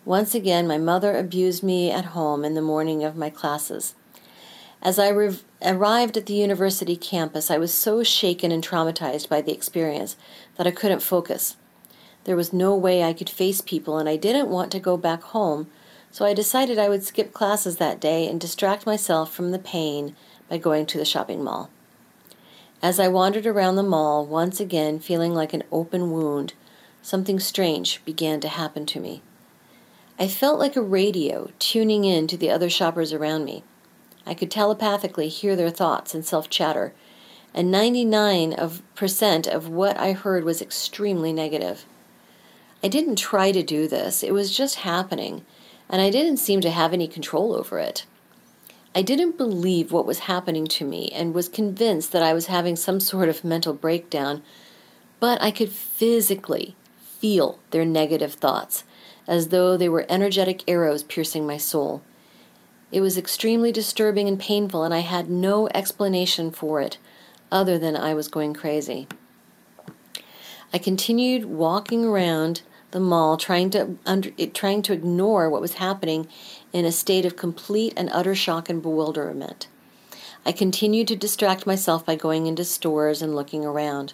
Once 0.04 0.34
again, 0.34 0.68
my 0.68 0.78
mother 0.78 1.16
abused 1.16 1.64
me 1.64 1.92
at 1.92 2.06
home 2.06 2.44
in 2.44 2.56
the 2.56 2.62
morning 2.62 3.04
of 3.04 3.16
my 3.16 3.30
classes. 3.30 3.94
As 4.82 5.00
I 5.00 5.10
re- 5.10 5.40
arrived 5.62 6.18
at 6.18 6.28
the 6.28 6.34
university 6.34 6.96
campus, 6.96 7.50
I 7.50 7.58
was 7.58 7.74
so 7.74 8.04
shaken 8.04 8.52
and 8.52 8.64
traumatized 8.64 9.28
by 9.28 9.42
the 9.42 9.52
experience 9.52 10.16
that 10.56 10.68
I 10.68 10.72
couldn't 10.72 11.02
focus. 11.02 11.58
There 12.26 12.36
was 12.36 12.54
no 12.54 12.76
way 12.76 13.04
I 13.04 13.14
could 13.14 13.30
face 13.30 13.62
people, 13.62 13.98
and 13.98 14.08
I 14.08 14.18
didn't 14.18 14.50
want 14.50 14.72
to 14.74 14.80
go 14.80 14.98
back 14.98 15.24
home, 15.24 15.68
so 16.12 16.26
I 16.26 16.34
decided 16.34 16.78
I 16.78 16.90
would 16.90 17.04
skip 17.04 17.34
classes 17.34 17.78
that 17.78 18.00
day 18.00 18.28
and 18.28 18.40
distract 18.40 18.86
myself 18.86 19.34
from 19.34 19.52
the 19.52 19.60
pain 19.60 20.16
by 20.48 20.58
going 20.58 20.86
to 20.88 20.98
the 20.98 21.06
shopping 21.06 21.44
mall. 21.44 21.70
As 22.82 23.00
I 23.00 23.08
wandered 23.08 23.48
around 23.48 23.76
the 23.76 23.84
mall, 23.84 24.26
once 24.26 24.60
again 24.60 25.00
feeling 25.00 25.34
like 25.34 25.54
an 25.54 25.64
open 25.72 26.12
wound, 26.12 26.54
something 27.02 27.40
strange 27.40 28.04
began 28.06 28.40
to 28.42 28.48
happen 28.48 28.86
to 28.88 29.00
me. 29.00 29.22
I 30.20 30.28
felt 30.28 30.60
like 30.60 30.76
a 30.76 30.82
radio 30.82 31.50
tuning 31.58 32.06
in 32.06 32.28
to 32.28 32.38
the 32.38 32.52
other 32.52 32.70
shoppers 32.70 33.14
around 33.14 33.46
me. 33.46 33.64
I 34.28 34.34
could 34.34 34.52
telepathically 34.52 35.30
hear 35.30 35.56
their 35.56 35.70
thoughts 35.70 36.14
and 36.14 36.26
self 36.26 36.50
chatter, 36.50 36.94
and 37.54 37.74
99% 37.74 39.48
of 39.48 39.70
what 39.70 39.98
I 39.98 40.12
heard 40.12 40.44
was 40.44 40.62
extremely 40.62 41.32
negative. 41.32 41.86
I 42.84 42.90
didn't 42.90 43.16
try 43.16 43.54
to 43.54 43.64
do 43.64 43.88
this, 43.88 44.24
it 44.24 44.34
was 44.34 44.56
just 44.56 44.76
happening, 44.76 45.46
and 45.90 46.02
I 46.02 46.10
didn't 46.10 46.38
seem 46.38 46.60
to 46.62 46.70
have 46.70 46.92
any 46.92 47.08
control 47.08 47.54
over 47.54 47.80
it. 47.80 48.06
I 48.94 49.02
didn't 49.02 49.38
believe 49.38 49.92
what 49.92 50.06
was 50.06 50.20
happening 50.20 50.68
to 50.68 50.86
me 50.86 51.10
and 51.10 51.34
was 51.34 51.48
convinced 51.48 52.12
that 52.12 52.24
I 52.24 52.34
was 52.34 52.48
having 52.48 52.76
some 52.76 53.00
sort 53.00 53.30
of 53.30 53.46
mental 53.46 53.74
breakdown, 53.74 54.44
but 55.22 55.42
I 55.42 55.52
could 55.52 55.72
physically 55.72 56.76
feel 56.98 57.60
their 57.72 57.86
negative 57.86 58.34
thoughts 58.34 58.84
as 59.28 59.50
though 59.50 59.78
they 59.78 59.88
were 59.88 60.06
energetic 60.10 60.64
arrows 60.68 61.04
piercing 61.04 61.48
my 61.48 61.58
soul. 61.58 62.02
It 62.92 63.02
was 63.02 63.18
extremely 63.18 63.72
disturbing 63.72 64.28
and 64.28 64.40
painful, 64.40 64.84
and 64.84 64.94
I 64.94 65.00
had 65.00 65.30
no 65.30 65.68
explanation 65.74 66.52
for 66.52 66.82
it 66.82 66.98
other 67.52 67.78
than 67.78 67.96
I 67.96 68.14
was 68.14 68.28
going 68.28 68.54
crazy. 68.54 69.08
I 70.74 70.78
continued 70.78 71.46
walking 71.46 72.06
around 72.06 72.62
the 72.92 73.00
mall 73.00 73.38
trying 73.38 73.70
to 73.72 73.98
under, 74.06 74.32
trying 74.54 74.82
to 74.84 74.94
ignore 74.94 75.50
what 75.50 75.62
was 75.62 75.76
happening 75.76 76.28
in 76.72 76.86
a 76.86 76.92
state 76.92 77.26
of 77.26 77.36
complete 77.36 77.94
and 77.98 78.10
utter 78.12 78.36
shock 78.36 78.70
and 78.70 78.82
bewilderment. 78.82 79.68
I 80.46 80.54
continued 80.54 81.10
to 81.10 81.16
distract 81.18 81.68
myself 81.68 82.06
by 82.06 82.16
going 82.16 82.48
into 82.48 82.64
stores 82.64 83.22
and 83.22 83.36
looking 83.36 83.66
around. 83.66 84.14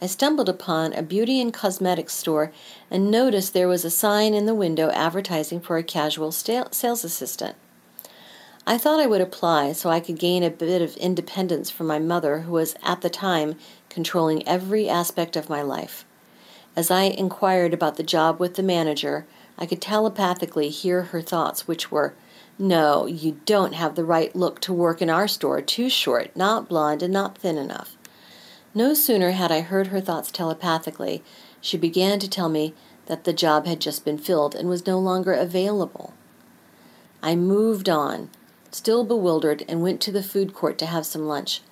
I 0.00 0.06
stumbled 0.06 0.50
upon 0.50 0.92
a 0.92 1.02
beauty 1.02 1.40
and 1.40 1.52
cosmetics 1.52 2.12
store 2.12 2.52
and 2.90 3.10
noticed 3.10 3.54
there 3.54 3.68
was 3.68 3.84
a 3.84 3.90
sign 3.90 4.34
in 4.34 4.44
the 4.44 4.54
window 4.54 4.90
advertising 4.90 5.62
for 5.62 5.78
a 5.78 5.82
casual 5.82 6.30
sales 6.32 7.04
assistant. 7.04 7.56
I 8.68 8.78
thought 8.78 8.98
I 8.98 9.06
would 9.06 9.20
apply 9.20 9.74
so 9.74 9.90
I 9.90 10.00
could 10.00 10.18
gain 10.18 10.42
a 10.42 10.50
bit 10.50 10.82
of 10.82 10.96
independence 10.96 11.70
from 11.70 11.86
my 11.86 12.00
mother, 12.00 12.40
who 12.40 12.50
was 12.50 12.74
at 12.82 13.00
the 13.00 13.08
time 13.08 13.54
controlling 13.88 14.46
every 14.46 14.88
aspect 14.88 15.36
of 15.36 15.48
my 15.48 15.62
life. 15.62 16.04
As 16.74 16.90
I 16.90 17.02
inquired 17.02 17.72
about 17.72 17.96
the 17.96 18.02
job 18.02 18.40
with 18.40 18.56
the 18.56 18.64
manager, 18.64 19.24
I 19.56 19.66
could 19.66 19.80
telepathically 19.80 20.68
hear 20.68 21.04
her 21.04 21.22
thoughts, 21.22 21.68
which 21.68 21.92
were, 21.92 22.14
No, 22.58 23.06
you 23.06 23.40
don't 23.44 23.74
have 23.74 23.94
the 23.94 24.04
right 24.04 24.34
look 24.34 24.58
to 24.62 24.72
work 24.72 25.00
in 25.00 25.10
our 25.10 25.28
store, 25.28 25.62
too 25.62 25.88
short, 25.88 26.34
not 26.34 26.68
blonde, 26.68 27.04
and 27.04 27.12
not 27.12 27.38
thin 27.38 27.56
enough. 27.56 27.96
No 28.74 28.94
sooner 28.94 29.30
had 29.30 29.52
I 29.52 29.60
heard 29.60 29.86
her 29.86 30.00
thoughts 30.00 30.32
telepathically, 30.32 31.22
she 31.60 31.76
began 31.76 32.18
to 32.18 32.28
tell 32.28 32.48
me 32.48 32.74
that 33.06 33.22
the 33.22 33.32
job 33.32 33.64
had 33.66 33.80
just 33.80 34.04
been 34.04 34.18
filled 34.18 34.56
and 34.56 34.68
was 34.68 34.88
no 34.88 34.98
longer 34.98 35.32
available. 35.32 36.14
I 37.22 37.36
moved 37.36 37.88
on, 37.88 38.28
still 38.70 39.04
bewildered, 39.04 39.64
and 39.68 39.82
went 39.82 40.00
to 40.02 40.12
the 40.12 40.22
food 40.22 40.54
court 40.54 40.78
to 40.78 40.86
have 40.86 41.06
some 41.06 41.26
lunch. 41.26 41.62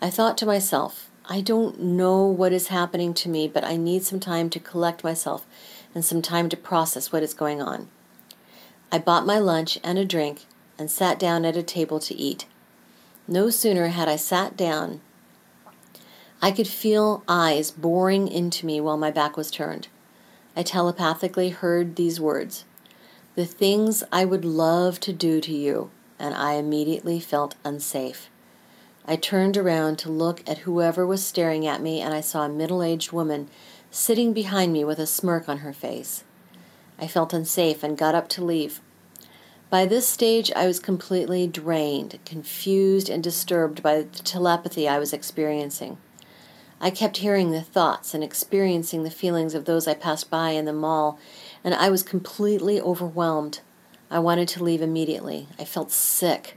I 0.00 0.10
thought 0.10 0.36
to 0.38 0.46
myself, 0.46 1.10
I 1.28 1.40
don't 1.40 1.80
know 1.80 2.24
what 2.26 2.52
is 2.52 2.68
happening 2.68 3.14
to 3.14 3.28
me, 3.28 3.48
but 3.48 3.64
I 3.64 3.76
need 3.76 4.04
some 4.04 4.20
time 4.20 4.50
to 4.50 4.60
collect 4.60 5.02
myself 5.02 5.46
and 5.94 6.04
some 6.04 6.22
time 6.22 6.48
to 6.50 6.56
process 6.56 7.10
what 7.10 7.22
is 7.22 7.34
going 7.34 7.60
on. 7.60 7.88
I 8.92 8.98
bought 8.98 9.26
my 9.26 9.38
lunch 9.38 9.78
and 9.82 9.98
a 9.98 10.04
drink 10.04 10.46
and 10.78 10.90
sat 10.90 11.18
down 11.18 11.44
at 11.44 11.56
a 11.56 11.62
table 11.62 11.98
to 12.00 12.14
eat. 12.14 12.46
No 13.26 13.50
sooner 13.50 13.88
had 13.88 14.08
I 14.08 14.16
sat 14.16 14.56
down, 14.56 15.00
I 16.42 16.52
could 16.52 16.68
feel 16.68 17.24
eyes 17.26 17.70
boring 17.70 18.28
into 18.28 18.66
me 18.66 18.80
while 18.80 18.98
my 18.98 19.10
back 19.10 19.36
was 19.36 19.50
turned. 19.50 19.88
I 20.54 20.62
telepathically 20.62 21.48
heard 21.48 21.96
these 21.96 22.20
words 22.20 22.64
The 23.34 23.46
things 23.46 24.04
I 24.12 24.24
would 24.24 24.44
love 24.44 25.00
to 25.00 25.12
do 25.12 25.40
to 25.40 25.52
you, 25.52 25.90
and 26.18 26.34
I 26.34 26.54
immediately 26.54 27.20
felt 27.20 27.54
unsafe. 27.64 28.30
I 29.06 29.16
turned 29.16 29.56
around 29.56 29.98
to 30.00 30.10
look 30.10 30.42
at 30.48 30.58
whoever 30.58 31.06
was 31.06 31.24
staring 31.24 31.66
at 31.66 31.80
me, 31.80 32.00
and 32.00 32.12
I 32.12 32.20
saw 32.20 32.44
a 32.44 32.48
middle 32.48 32.82
aged 32.82 33.12
woman 33.12 33.48
sitting 33.90 34.32
behind 34.32 34.72
me 34.72 34.84
with 34.84 34.98
a 34.98 35.06
smirk 35.06 35.48
on 35.48 35.58
her 35.58 35.72
face. 35.72 36.24
I 36.98 37.06
felt 37.06 37.32
unsafe 37.32 37.82
and 37.82 37.96
got 37.96 38.14
up 38.14 38.28
to 38.30 38.44
leave. 38.44 38.80
By 39.68 39.84
this 39.84 40.06
stage, 40.06 40.52
I 40.54 40.66
was 40.66 40.78
completely 40.78 41.46
drained, 41.46 42.18
confused, 42.24 43.08
and 43.08 43.22
disturbed 43.22 43.82
by 43.82 44.02
the 44.02 44.04
telepathy 44.22 44.88
I 44.88 44.98
was 44.98 45.12
experiencing. 45.12 45.98
I 46.80 46.90
kept 46.90 47.18
hearing 47.18 47.50
the 47.50 47.62
thoughts 47.62 48.12
and 48.12 48.22
experiencing 48.22 49.02
the 49.02 49.10
feelings 49.10 49.54
of 49.54 49.64
those 49.64 49.88
I 49.88 49.94
passed 49.94 50.30
by 50.30 50.50
in 50.50 50.66
the 50.66 50.72
mall, 50.72 51.18
and 51.64 51.74
I 51.74 51.88
was 51.88 52.02
completely 52.02 52.80
overwhelmed. 52.80 53.60
I 54.10 54.18
wanted 54.20 54.48
to 54.48 54.62
leave 54.62 54.82
immediately. 54.82 55.48
I 55.58 55.64
felt 55.64 55.90
sick. 55.90 56.56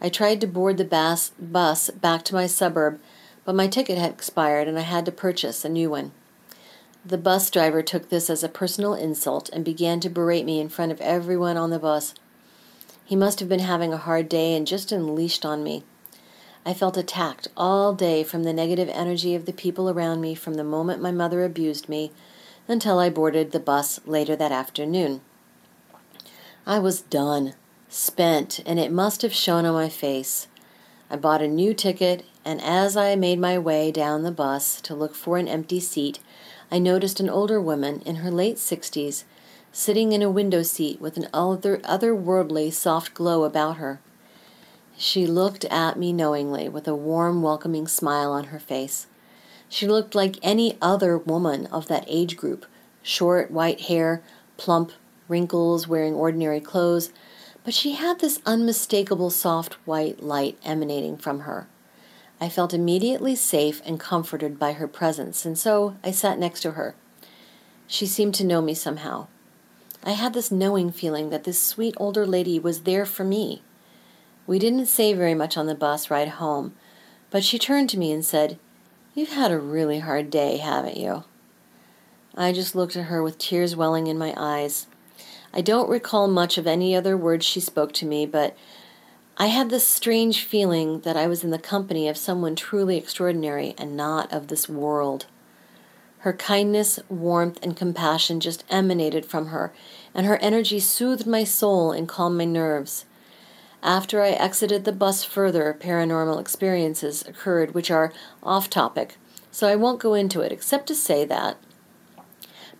I 0.00 0.08
tried 0.08 0.40
to 0.40 0.46
board 0.46 0.78
the 0.78 0.84
bus, 0.84 1.32
bus 1.38 1.90
back 1.90 2.24
to 2.24 2.34
my 2.34 2.46
suburb, 2.46 3.00
but 3.44 3.54
my 3.54 3.66
ticket 3.66 3.98
had 3.98 4.12
expired 4.12 4.68
and 4.68 4.78
I 4.78 4.82
had 4.82 5.04
to 5.06 5.12
purchase 5.12 5.64
a 5.64 5.68
new 5.68 5.90
one. 5.90 6.12
The 7.04 7.18
bus 7.18 7.50
driver 7.50 7.82
took 7.82 8.08
this 8.08 8.28
as 8.28 8.42
a 8.42 8.48
personal 8.48 8.94
insult 8.94 9.48
and 9.50 9.64
began 9.64 10.00
to 10.00 10.10
berate 10.10 10.44
me 10.44 10.60
in 10.60 10.68
front 10.68 10.92
of 10.92 11.00
everyone 11.00 11.56
on 11.56 11.70
the 11.70 11.78
bus. 11.78 12.14
He 13.04 13.16
must 13.16 13.40
have 13.40 13.48
been 13.48 13.60
having 13.60 13.92
a 13.92 13.98
hard 13.98 14.28
day 14.28 14.54
and 14.54 14.66
just 14.66 14.92
unleashed 14.92 15.44
on 15.44 15.62
me. 15.62 15.84
I 16.66 16.74
felt 16.74 16.96
attacked 16.96 17.48
all 17.56 17.94
day 17.94 18.22
from 18.22 18.42
the 18.42 18.52
negative 18.52 18.90
energy 18.90 19.34
of 19.34 19.46
the 19.46 19.52
people 19.52 19.88
around 19.88 20.20
me 20.20 20.34
from 20.34 20.54
the 20.54 20.64
moment 20.64 21.00
my 21.00 21.10
mother 21.10 21.44
abused 21.44 21.88
me 21.88 22.12
until 22.66 22.98
I 22.98 23.08
boarded 23.08 23.52
the 23.52 23.60
bus 23.60 24.00
later 24.04 24.36
that 24.36 24.52
afternoon. 24.52 25.22
I 26.68 26.78
was 26.78 27.00
done 27.00 27.54
spent, 27.88 28.60
and 28.66 28.78
it 28.78 28.92
must 28.92 29.22
have 29.22 29.32
shown 29.32 29.64
on 29.64 29.72
my 29.72 29.88
face. 29.88 30.48
I 31.08 31.16
bought 31.16 31.40
a 31.40 31.48
new 31.48 31.72
ticket, 31.72 32.26
and 32.44 32.60
as 32.60 32.94
I 32.94 33.16
made 33.16 33.38
my 33.38 33.58
way 33.58 33.90
down 33.90 34.22
the 34.22 34.30
bus 34.30 34.78
to 34.82 34.94
look 34.94 35.14
for 35.14 35.38
an 35.38 35.48
empty 35.48 35.80
seat, 35.80 36.18
I 36.70 36.78
noticed 36.78 37.20
an 37.20 37.30
older 37.30 37.58
woman 37.58 38.02
in 38.04 38.16
her 38.16 38.30
late 38.30 38.58
sixties 38.58 39.24
sitting 39.72 40.12
in 40.12 40.20
a 40.20 40.28
window 40.28 40.62
seat 40.62 41.00
with 41.00 41.16
an 41.16 41.28
other 41.32 41.78
otherworldly 41.78 42.70
soft 42.70 43.14
glow 43.14 43.44
about 43.44 43.78
her. 43.78 44.02
She 44.94 45.26
looked 45.26 45.64
at 45.64 45.98
me 45.98 46.12
knowingly 46.12 46.68
with 46.68 46.86
a 46.86 46.94
warm, 46.94 47.40
welcoming 47.40 47.88
smile 47.88 48.30
on 48.30 48.44
her 48.44 48.60
face. 48.60 49.06
She 49.70 49.88
looked 49.88 50.14
like 50.14 50.36
any 50.42 50.76
other 50.82 51.16
woman 51.16 51.64
of 51.68 51.88
that 51.88 52.04
age 52.08 52.36
group 52.36 52.66
short, 53.02 53.50
white 53.50 53.80
hair, 53.82 54.22
plump, 54.58 54.92
wrinkles, 55.28 55.86
wearing 55.86 56.14
ordinary 56.14 56.60
clothes, 56.60 57.10
but 57.64 57.74
she 57.74 57.92
had 57.92 58.20
this 58.20 58.40
unmistakable 58.46 59.30
soft 59.30 59.74
white 59.86 60.22
light 60.22 60.58
emanating 60.64 61.16
from 61.16 61.40
her. 61.40 61.68
I 62.40 62.48
felt 62.48 62.72
immediately 62.72 63.34
safe 63.34 63.82
and 63.84 64.00
comforted 64.00 64.58
by 64.58 64.72
her 64.72 64.88
presence, 64.88 65.44
and 65.44 65.58
so 65.58 65.96
I 66.02 66.10
sat 66.10 66.38
next 66.38 66.60
to 66.62 66.72
her. 66.72 66.94
She 67.86 68.06
seemed 68.06 68.34
to 68.36 68.44
know 68.44 68.60
me 68.60 68.74
somehow. 68.74 69.26
I 70.04 70.12
had 70.12 70.34
this 70.34 70.50
knowing 70.50 70.92
feeling 70.92 71.30
that 71.30 71.44
this 71.44 71.62
sweet 71.62 71.94
older 71.98 72.26
lady 72.26 72.58
was 72.58 72.82
there 72.82 73.04
for 73.04 73.24
me. 73.24 73.62
We 74.46 74.58
didn't 74.58 74.86
say 74.86 75.12
very 75.12 75.34
much 75.34 75.56
on 75.56 75.66
the 75.66 75.74
bus 75.74 76.10
ride 76.10 76.28
home, 76.28 76.74
but 77.30 77.44
she 77.44 77.58
turned 77.58 77.90
to 77.90 77.98
me 77.98 78.12
and 78.12 78.24
said, 78.24 78.58
You've 79.14 79.32
had 79.32 79.50
a 79.50 79.58
really 79.58 79.98
hard 79.98 80.30
day, 80.30 80.58
haven't 80.58 80.96
you? 80.96 81.24
I 82.36 82.52
just 82.52 82.74
looked 82.74 82.96
at 82.96 83.06
her 83.06 83.22
with 83.22 83.38
tears 83.38 83.74
welling 83.74 84.06
in 84.06 84.16
my 84.16 84.32
eyes. 84.36 84.86
I 85.52 85.60
don't 85.60 85.88
recall 85.88 86.28
much 86.28 86.58
of 86.58 86.66
any 86.66 86.94
other 86.94 87.16
words 87.16 87.46
she 87.46 87.60
spoke 87.60 87.92
to 87.94 88.06
me, 88.06 88.26
but 88.26 88.56
I 89.36 89.46
had 89.46 89.70
this 89.70 89.86
strange 89.86 90.44
feeling 90.44 91.00
that 91.00 91.16
I 91.16 91.26
was 91.26 91.44
in 91.44 91.50
the 91.50 91.58
company 91.58 92.08
of 92.08 92.16
someone 92.16 92.56
truly 92.56 92.96
extraordinary 92.96 93.74
and 93.78 93.96
not 93.96 94.32
of 94.32 94.48
this 94.48 94.68
world. 94.68 95.26
Her 96.18 96.32
kindness, 96.32 96.98
warmth, 97.08 97.58
and 97.62 97.76
compassion 97.76 98.40
just 98.40 98.64
emanated 98.68 99.24
from 99.24 99.46
her, 99.46 99.72
and 100.12 100.26
her 100.26 100.38
energy 100.38 100.80
soothed 100.80 101.26
my 101.26 101.44
soul 101.44 101.92
and 101.92 102.08
calmed 102.08 102.36
my 102.36 102.44
nerves. 102.44 103.04
After 103.82 104.22
I 104.22 104.30
exited 104.30 104.84
the 104.84 104.92
bus 104.92 105.22
further, 105.22 105.76
paranormal 105.78 106.40
experiences 106.40 107.24
occurred 107.26 107.74
which 107.74 107.92
are 107.92 108.12
off 108.42 108.68
topic, 108.68 109.16
so 109.52 109.68
I 109.68 109.76
won't 109.76 110.00
go 110.00 110.14
into 110.14 110.40
it 110.40 110.50
except 110.50 110.88
to 110.88 110.94
say 110.96 111.24
that 111.26 111.56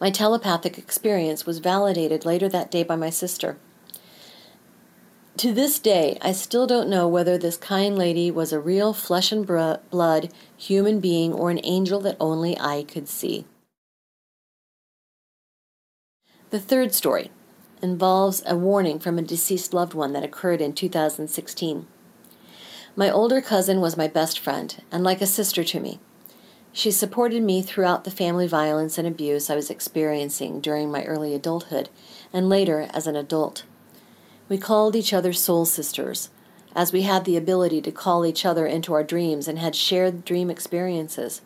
my 0.00 0.10
telepathic 0.10 0.78
experience 0.78 1.44
was 1.44 1.58
validated 1.58 2.24
later 2.24 2.48
that 2.48 2.70
day 2.70 2.82
by 2.82 2.96
my 2.96 3.10
sister. 3.10 3.58
To 5.38 5.52
this 5.52 5.78
day, 5.78 6.18
I 6.20 6.32
still 6.32 6.66
don't 6.66 6.88
know 6.88 7.06
whether 7.06 7.38
this 7.38 7.56
kind 7.56 7.96
lady 7.96 8.30
was 8.30 8.52
a 8.52 8.58
real 8.58 8.92
flesh 8.92 9.30
and 9.30 9.46
blood 9.46 10.32
human 10.56 10.98
being 10.98 11.32
or 11.32 11.50
an 11.50 11.60
angel 11.62 12.00
that 12.00 12.16
only 12.18 12.58
I 12.58 12.82
could 12.82 13.08
see. 13.08 13.44
The 16.50 16.58
third 16.58 16.92
story 16.92 17.30
involves 17.82 18.42
a 18.46 18.56
warning 18.56 18.98
from 18.98 19.18
a 19.18 19.22
deceased 19.22 19.72
loved 19.72 19.94
one 19.94 20.12
that 20.12 20.24
occurred 20.24 20.60
in 20.60 20.72
2016. 20.72 21.86
My 22.96 23.08
older 23.08 23.40
cousin 23.40 23.80
was 23.80 23.96
my 23.96 24.08
best 24.08 24.40
friend 24.40 24.82
and 24.90 25.04
like 25.04 25.20
a 25.20 25.26
sister 25.26 25.62
to 25.62 25.78
me. 25.78 26.00
She 26.78 26.92
supported 26.92 27.42
me 27.42 27.60
throughout 27.60 28.04
the 28.04 28.10
family 28.12 28.46
violence 28.46 28.98
and 28.98 29.08
abuse 29.08 29.50
I 29.50 29.56
was 29.56 29.68
experiencing 29.68 30.60
during 30.60 30.92
my 30.92 31.02
early 31.06 31.34
adulthood 31.34 31.88
and 32.32 32.48
later 32.48 32.88
as 32.94 33.08
an 33.08 33.16
adult. 33.16 33.64
We 34.48 34.58
called 34.58 34.94
each 34.94 35.12
other 35.12 35.32
soul 35.32 35.64
sisters, 35.64 36.30
as 36.76 36.92
we 36.92 37.02
had 37.02 37.24
the 37.24 37.36
ability 37.36 37.82
to 37.82 37.90
call 37.90 38.24
each 38.24 38.46
other 38.46 38.64
into 38.64 38.94
our 38.94 39.02
dreams 39.02 39.48
and 39.48 39.58
had 39.58 39.74
shared 39.74 40.24
dream 40.24 40.50
experiences. 40.50 41.40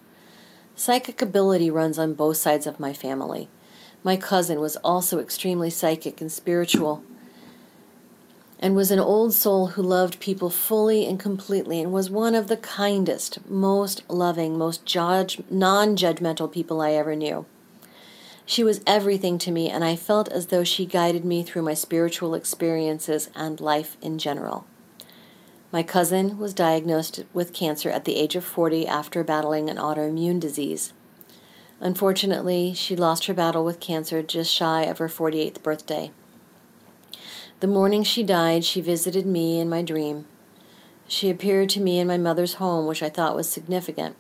Psychic 0.77 1.23
ability 1.23 1.71
runs 1.71 1.99
on 1.99 2.13
both 2.13 2.37
sides 2.37 2.67
of 2.67 2.79
my 2.79 2.93
family. 2.93 3.49
My 4.05 4.19
cousin 4.19 4.61
was 4.61 4.77
also 4.85 5.19
extremely 5.19 5.71
psychic 5.71 6.21
and 6.21 6.31
spiritual 6.31 7.03
and 8.63 8.77
was 8.77 8.93
an 8.93 9.01
old 9.01 9.35
soul 9.35 9.67
who 9.69 9.83
loved 9.83 10.21
people 10.21 10.49
fully 10.49 11.05
and 11.05 11.19
completely 11.19 11.83
and 11.83 11.93
was 11.93 12.09
one 12.09 12.37
of 12.37 12.47
the 12.47 12.57
kindest, 12.57 13.41
most 13.51 14.09
loving, 14.09 14.57
most 14.57 14.87
judge, 14.87 15.43
non 15.51 15.97
judgmental 15.97 16.51
people 16.51 16.81
I 16.81 16.93
ever 16.93 17.17
knew. 17.17 17.45
She 18.47 18.63
was 18.63 18.81
everything 18.87 19.37
to 19.39 19.51
me, 19.51 19.69
and 19.69 19.85
I 19.85 19.97
felt 19.97 20.29
as 20.29 20.47
though 20.47 20.63
she 20.63 20.87
guided 20.87 21.25
me 21.25 21.43
through 21.43 21.63
my 21.63 21.75
spiritual 21.75 22.35
experiences 22.35 23.31
and 23.35 23.61
life 23.61 23.97
in 24.01 24.19
general. 24.19 24.65
My 25.73 25.83
cousin 25.83 26.39
was 26.39 26.55
diagnosed 26.55 27.25
with 27.33 27.53
cancer 27.53 27.91
at 27.91 28.05
the 28.05 28.17
age 28.17 28.37
of 28.37 28.45
40 28.45 28.87
after 28.87 29.25
battling 29.25 29.71
an 29.71 29.77
autoimmune 29.77 30.39
disease. 30.39 30.93
Unfortunately, 31.81 32.75
she 32.75 32.95
lost 32.95 33.27
her 33.27 33.35
battle 33.35 33.65
with 33.65 33.81
cancer 33.81 34.23
just 34.23 34.53
shy 34.55 34.83
of 34.83 34.99
her 34.99 35.09
48th 35.09 35.63
birthday. 35.65 36.13
The 37.63 37.69
morning 37.69 38.03
she 38.03 38.25
died, 38.25 38.65
she 38.65 38.81
visited 38.81 39.25
me 39.25 39.61
in 39.61 39.69
my 39.69 39.83
dream. 39.83 40.25
She 41.07 41.31
appeared 41.31 41.69
to 41.69 41.81
me 41.81 42.01
in 42.01 42.09
my 42.09 42.19
mother's 42.19 42.55
home, 42.55 42.89
which 42.89 43.05
I 43.05 43.09
thought 43.09 43.37
was 43.37 43.49
significant. 43.49 44.17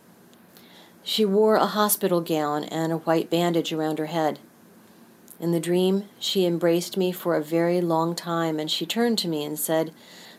She 1.02 1.24
wore 1.24 1.56
a 1.56 1.66
hospital 1.66 2.20
gown 2.20 2.62
and 2.62 2.92
a 2.92 2.98
white 2.98 3.30
bandage 3.30 3.72
around 3.72 3.98
her 3.98 4.06
head. 4.06 4.38
In 5.40 5.50
the 5.50 5.58
dream, 5.58 6.04
she 6.20 6.46
embraced 6.46 6.96
me 6.96 7.10
for 7.10 7.34
a 7.34 7.42
very 7.42 7.80
long 7.80 8.14
time, 8.14 8.60
and 8.60 8.70
she 8.70 8.86
turned 8.86 9.18
to 9.18 9.28
me 9.28 9.44
and 9.44 9.58
said, 9.58 9.92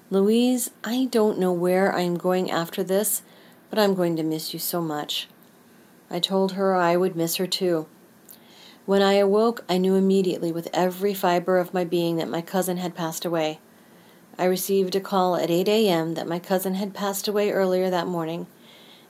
Louise, 0.09 0.71
I 0.85 1.09
don't 1.11 1.37
know 1.37 1.51
where 1.51 1.93
I 1.93 2.03
am 2.03 2.15
going 2.15 2.49
after 2.49 2.83
this, 2.83 3.21
but 3.69 3.77
I'm 3.77 3.95
going 3.95 4.15
to 4.15 4.23
miss 4.23 4.53
you 4.53 4.61
so 4.61 4.79
much. 4.79 5.27
I 6.09 6.19
told 6.19 6.53
her 6.53 6.73
I 6.73 6.95
would 6.95 7.17
miss 7.17 7.35
her 7.35 7.47
too. 7.47 7.85
When 8.85 9.01
I 9.01 9.13
awoke, 9.13 9.63
I 9.69 9.77
knew 9.77 9.95
immediately 9.95 10.51
with 10.51 10.67
every 10.73 11.13
fiber 11.13 11.57
of 11.57 11.73
my 11.73 11.85
being 11.85 12.17
that 12.17 12.27
my 12.27 12.41
cousin 12.41 12.77
had 12.77 12.93
passed 12.93 13.23
away. 13.23 13.59
I 14.37 14.43
received 14.43 14.93
a 14.93 14.99
call 14.99 15.37
at 15.37 15.49
8 15.49 15.69
a.m. 15.69 16.15
that 16.15 16.27
my 16.27 16.37
cousin 16.37 16.73
had 16.73 16.93
passed 16.93 17.29
away 17.29 17.51
earlier 17.51 17.89
that 17.89 18.07
morning, 18.07 18.45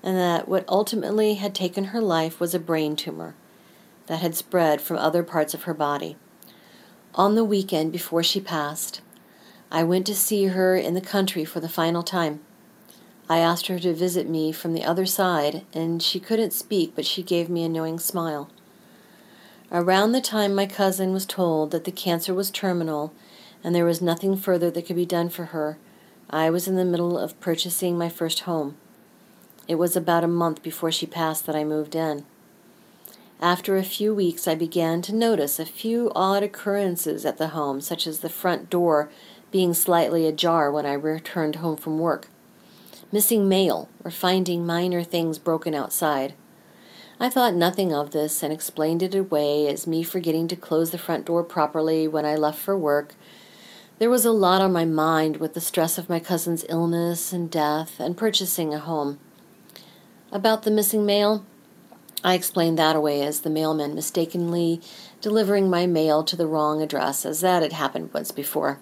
and 0.03 0.15
that 0.15 0.47
what 0.47 0.63
ultimately 0.69 1.35
had 1.35 1.55
taken 1.55 1.85
her 1.85 2.01
life 2.01 2.39
was 2.39 2.53
a 2.53 2.59
brain 2.59 2.95
tumor 2.95 3.33
that 4.05 4.19
had 4.19 4.35
spread 4.35 4.79
from 4.79 4.97
other 4.97 5.23
parts 5.23 5.55
of 5.55 5.63
her 5.63 5.73
body. 5.73 6.17
On 7.15 7.33
the 7.33 7.43
weekend 7.43 7.91
before 7.91 8.21
she 8.21 8.39
passed, 8.39 9.01
I 9.71 9.83
went 9.83 10.05
to 10.05 10.13
see 10.13 10.45
her 10.47 10.75
in 10.75 10.93
the 10.93 11.01
country 11.01 11.45
for 11.45 11.59
the 11.59 11.69
final 11.69 12.03
time. 12.03 12.41
I 13.27 13.39
asked 13.39 13.65
her 13.67 13.79
to 13.79 13.93
visit 13.95 14.29
me 14.29 14.51
from 14.51 14.73
the 14.73 14.83
other 14.83 15.07
side, 15.07 15.65
and 15.73 16.03
she 16.03 16.19
couldn't 16.19 16.53
speak, 16.53 16.93
but 16.93 17.07
she 17.07 17.23
gave 17.23 17.49
me 17.49 17.63
a 17.63 17.69
knowing 17.69 17.97
smile. 17.97 18.51
Around 19.73 20.11
the 20.11 20.21
time 20.21 20.53
my 20.53 20.67
cousin 20.67 21.13
was 21.13 21.25
told 21.25 21.71
that 21.71 21.83
the 21.83 21.91
cancer 21.91 22.31
was 22.31 22.51
terminal 22.51 23.11
and 23.63 23.73
there 23.73 23.85
was 23.85 24.03
nothing 24.03 24.37
further 24.37 24.69
that 24.69 24.85
could 24.85 24.95
be 24.95 25.05
done 25.05 25.29
for 25.29 25.45
her, 25.45 25.79
I 26.29 26.51
was 26.51 26.67
in 26.67 26.75
the 26.75 26.85
middle 26.85 27.17
of 27.17 27.39
purchasing 27.39 27.97
my 27.97 28.07
first 28.07 28.41
home. 28.41 28.77
It 29.67 29.75
was 29.75 29.95
about 29.95 30.23
a 30.23 30.27
month 30.27 30.61
before 30.61 30.91
she 30.91 31.07
passed 31.07 31.47
that 31.47 31.55
I 31.55 31.63
moved 31.63 31.95
in. 31.95 32.23
After 33.41 33.75
a 33.75 33.83
few 33.83 34.13
weeks, 34.13 34.47
I 34.47 34.53
began 34.53 35.01
to 35.03 35.15
notice 35.15 35.57
a 35.57 35.65
few 35.65 36.11
odd 36.13 36.43
occurrences 36.43 37.25
at 37.25 37.37
the 37.37 37.49
home, 37.49 37.81
such 37.81 38.05
as 38.05 38.19
the 38.19 38.29
front 38.29 38.69
door 38.69 39.09
being 39.49 39.73
slightly 39.73 40.27
ajar 40.27 40.71
when 40.71 40.85
I 40.85 40.93
returned 40.93 41.55
home 41.55 41.77
from 41.77 41.97
work, 41.97 42.27
missing 43.11 43.49
mail, 43.49 43.89
or 44.03 44.11
finding 44.11 44.67
minor 44.67 45.03
things 45.03 45.39
broken 45.39 45.73
outside. 45.73 46.35
I 47.19 47.29
thought 47.29 47.53
nothing 47.53 47.93
of 47.93 48.11
this 48.11 48.43
and 48.43 48.51
explained 48.51 49.03
it 49.03 49.15
away 49.15 49.67
as 49.67 49.87
me 49.87 50.03
forgetting 50.03 50.47
to 50.49 50.55
close 50.55 50.91
the 50.91 50.97
front 50.97 51.25
door 51.25 51.43
properly 51.43 52.07
when 52.07 52.25
I 52.25 52.35
left 52.35 52.59
for 52.59 52.77
work. 52.77 53.15
There 53.99 54.09
was 54.09 54.25
a 54.25 54.31
lot 54.31 54.61
on 54.61 54.73
my 54.73 54.85
mind 54.85 55.37
with 55.37 55.53
the 55.53 55.61
stress 55.61 55.97
of 55.97 56.09
my 56.09 56.19
cousin's 56.19 56.65
illness 56.67 57.31
and 57.31 57.49
death 57.49 57.99
and 57.99 58.17
purchasing 58.17 58.73
a 58.73 58.79
home. 58.79 59.19
About 60.31 60.63
the 60.63 60.71
missing 60.71 61.05
mail, 61.05 61.45
I 62.23 62.33
explained 62.33 62.79
that 62.79 62.95
away 62.95 63.21
as 63.21 63.41
the 63.41 63.49
mailman 63.49 63.93
mistakenly 63.93 64.81
delivering 65.21 65.69
my 65.69 65.85
mail 65.85 66.23
to 66.23 66.35
the 66.35 66.47
wrong 66.47 66.81
address, 66.81 67.25
as 67.25 67.41
that 67.41 67.61
had 67.61 67.73
happened 67.73 68.13
once 68.13 68.31
before. 68.31 68.79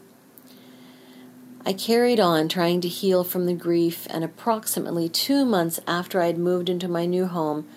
I 1.65 1.73
carried 1.73 2.19
on 2.19 2.47
trying 2.47 2.81
to 2.81 2.87
heal 2.87 3.23
from 3.23 3.45
the 3.45 3.53
grief, 3.53 4.07
and 4.09 4.23
approximately 4.23 5.09
two 5.09 5.43
months 5.43 5.79
after 5.85 6.21
I 6.21 6.27
had 6.27 6.37
moved 6.37 6.69
into 6.69 6.87
my 6.87 7.05
new 7.05 7.27
home, 7.27 7.67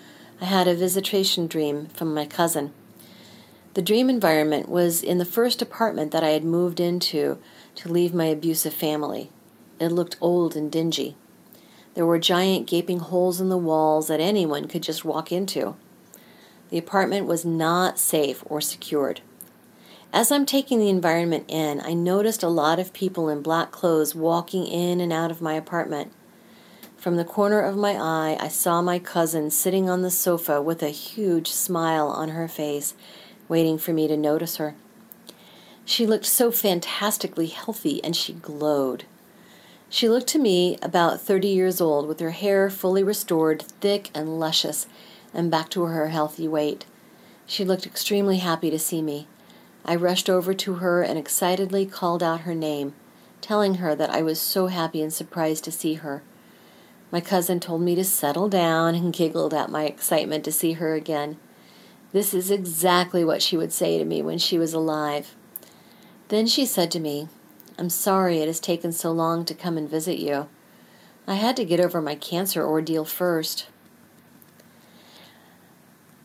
I 0.41 0.45
had 0.45 0.67
a 0.67 0.75
visitation 0.75 1.47
dream 1.47 1.87
from 1.87 2.13
my 2.13 2.25
cousin. 2.25 2.73
The 3.73 3.81
dream 3.81 4.09
environment 4.09 4.67
was 4.67 5.01
in 5.01 5.17
the 5.17 5.25
first 5.25 5.61
apartment 5.61 6.11
that 6.11 6.23
I 6.23 6.29
had 6.29 6.43
moved 6.43 6.81
into 6.81 7.37
to 7.75 7.91
leave 7.91 8.13
my 8.13 8.25
abusive 8.25 8.73
family. 8.73 9.29
It 9.79 9.93
looked 9.93 10.17
old 10.19 10.55
and 10.55 10.69
dingy. 10.69 11.15
There 11.93 12.05
were 12.05 12.19
giant 12.19 12.67
gaping 12.67 12.99
holes 12.99 13.39
in 13.39 13.47
the 13.47 13.57
walls 13.57 14.07
that 14.09 14.19
anyone 14.19 14.67
could 14.67 14.83
just 14.83 15.05
walk 15.05 15.31
into. 15.31 15.75
The 16.69 16.77
apartment 16.77 17.27
was 17.27 17.45
not 17.45 17.97
safe 17.97 18.43
or 18.45 18.59
secured. 18.59 19.21
As 20.11 20.31
I'm 20.31 20.45
taking 20.45 20.79
the 20.79 20.89
environment 20.89 21.45
in, 21.47 21.79
I 21.81 21.93
noticed 21.93 22.43
a 22.43 22.49
lot 22.49 22.79
of 22.79 22.93
people 22.93 23.29
in 23.29 23.41
black 23.41 23.71
clothes 23.71 24.15
walking 24.15 24.67
in 24.67 24.99
and 24.99 25.13
out 25.13 25.31
of 25.31 25.41
my 25.41 25.53
apartment. 25.53 26.11
From 27.05 27.17
the 27.17 27.23
corner 27.23 27.61
of 27.61 27.77
my 27.77 27.91
eye, 27.91 28.35
I 28.39 28.47
saw 28.47 28.81
my 28.81 28.97
cousin 28.97 29.51
sitting 29.51 29.87
on 29.87 30.01
the 30.01 30.09
sofa 30.09 30.59
with 30.59 30.81
a 30.81 30.89
huge 30.89 31.51
smile 31.51 32.07
on 32.07 32.29
her 32.29 32.47
face, 32.47 32.95
waiting 33.47 33.77
for 33.77 33.93
me 33.93 34.07
to 34.07 34.17
notice 34.17 34.57
her. 34.57 34.73
She 35.85 36.07
looked 36.07 36.25
so 36.25 36.49
fantastically 36.49 37.45
healthy 37.45 38.03
and 38.03 38.15
she 38.15 38.33
glowed. 38.33 39.03
She 39.87 40.09
looked 40.09 40.25
to 40.29 40.39
me 40.39 40.79
about 40.81 41.21
30 41.21 41.47
years 41.47 41.79
old, 41.79 42.07
with 42.07 42.19
her 42.21 42.31
hair 42.31 42.71
fully 42.71 43.03
restored, 43.03 43.61
thick 43.61 44.09
and 44.15 44.39
luscious, 44.39 44.87
and 45.31 45.51
back 45.51 45.69
to 45.69 45.83
her 45.83 46.07
healthy 46.07 46.47
weight. 46.47 46.87
She 47.45 47.63
looked 47.63 47.85
extremely 47.85 48.39
happy 48.39 48.71
to 48.71 48.79
see 48.79 49.03
me. 49.03 49.27
I 49.85 49.95
rushed 49.95 50.27
over 50.27 50.55
to 50.55 50.73
her 50.81 51.03
and 51.03 51.19
excitedly 51.19 51.85
called 51.85 52.23
out 52.23 52.41
her 52.41 52.55
name, 52.55 52.95
telling 53.41 53.75
her 53.75 53.93
that 53.93 54.09
I 54.09 54.23
was 54.23 54.41
so 54.41 54.65
happy 54.65 55.03
and 55.03 55.13
surprised 55.13 55.63
to 55.65 55.71
see 55.71 55.93
her. 56.01 56.23
My 57.11 57.21
cousin 57.21 57.59
told 57.59 57.81
me 57.81 57.95
to 57.95 58.03
settle 58.03 58.49
down 58.49 58.95
and 58.95 59.13
giggled 59.13 59.53
at 59.53 59.69
my 59.69 59.85
excitement 59.85 60.43
to 60.45 60.51
see 60.51 60.73
her 60.73 60.93
again. 60.93 61.37
This 62.11 62.33
is 62.33 62.51
exactly 62.51 63.23
what 63.23 63.41
she 63.41 63.57
would 63.57 63.73
say 63.73 63.97
to 63.97 64.05
me 64.05 64.21
when 64.21 64.37
she 64.37 64.57
was 64.57 64.73
alive. 64.73 65.35
Then 66.29 66.47
she 66.47 66.65
said 66.65 66.91
to 66.91 66.99
me, 66.99 67.27
I'm 67.77 67.89
sorry 67.89 68.39
it 68.39 68.47
has 68.47 68.59
taken 68.59 68.91
so 68.91 69.11
long 69.11 69.45
to 69.45 69.53
come 69.53 69.77
and 69.77 69.89
visit 69.89 70.17
you. 70.17 70.47
I 71.27 71.35
had 71.35 71.55
to 71.57 71.65
get 71.65 71.79
over 71.79 72.01
my 72.01 72.15
cancer 72.15 72.65
ordeal 72.65 73.05
first. 73.05 73.67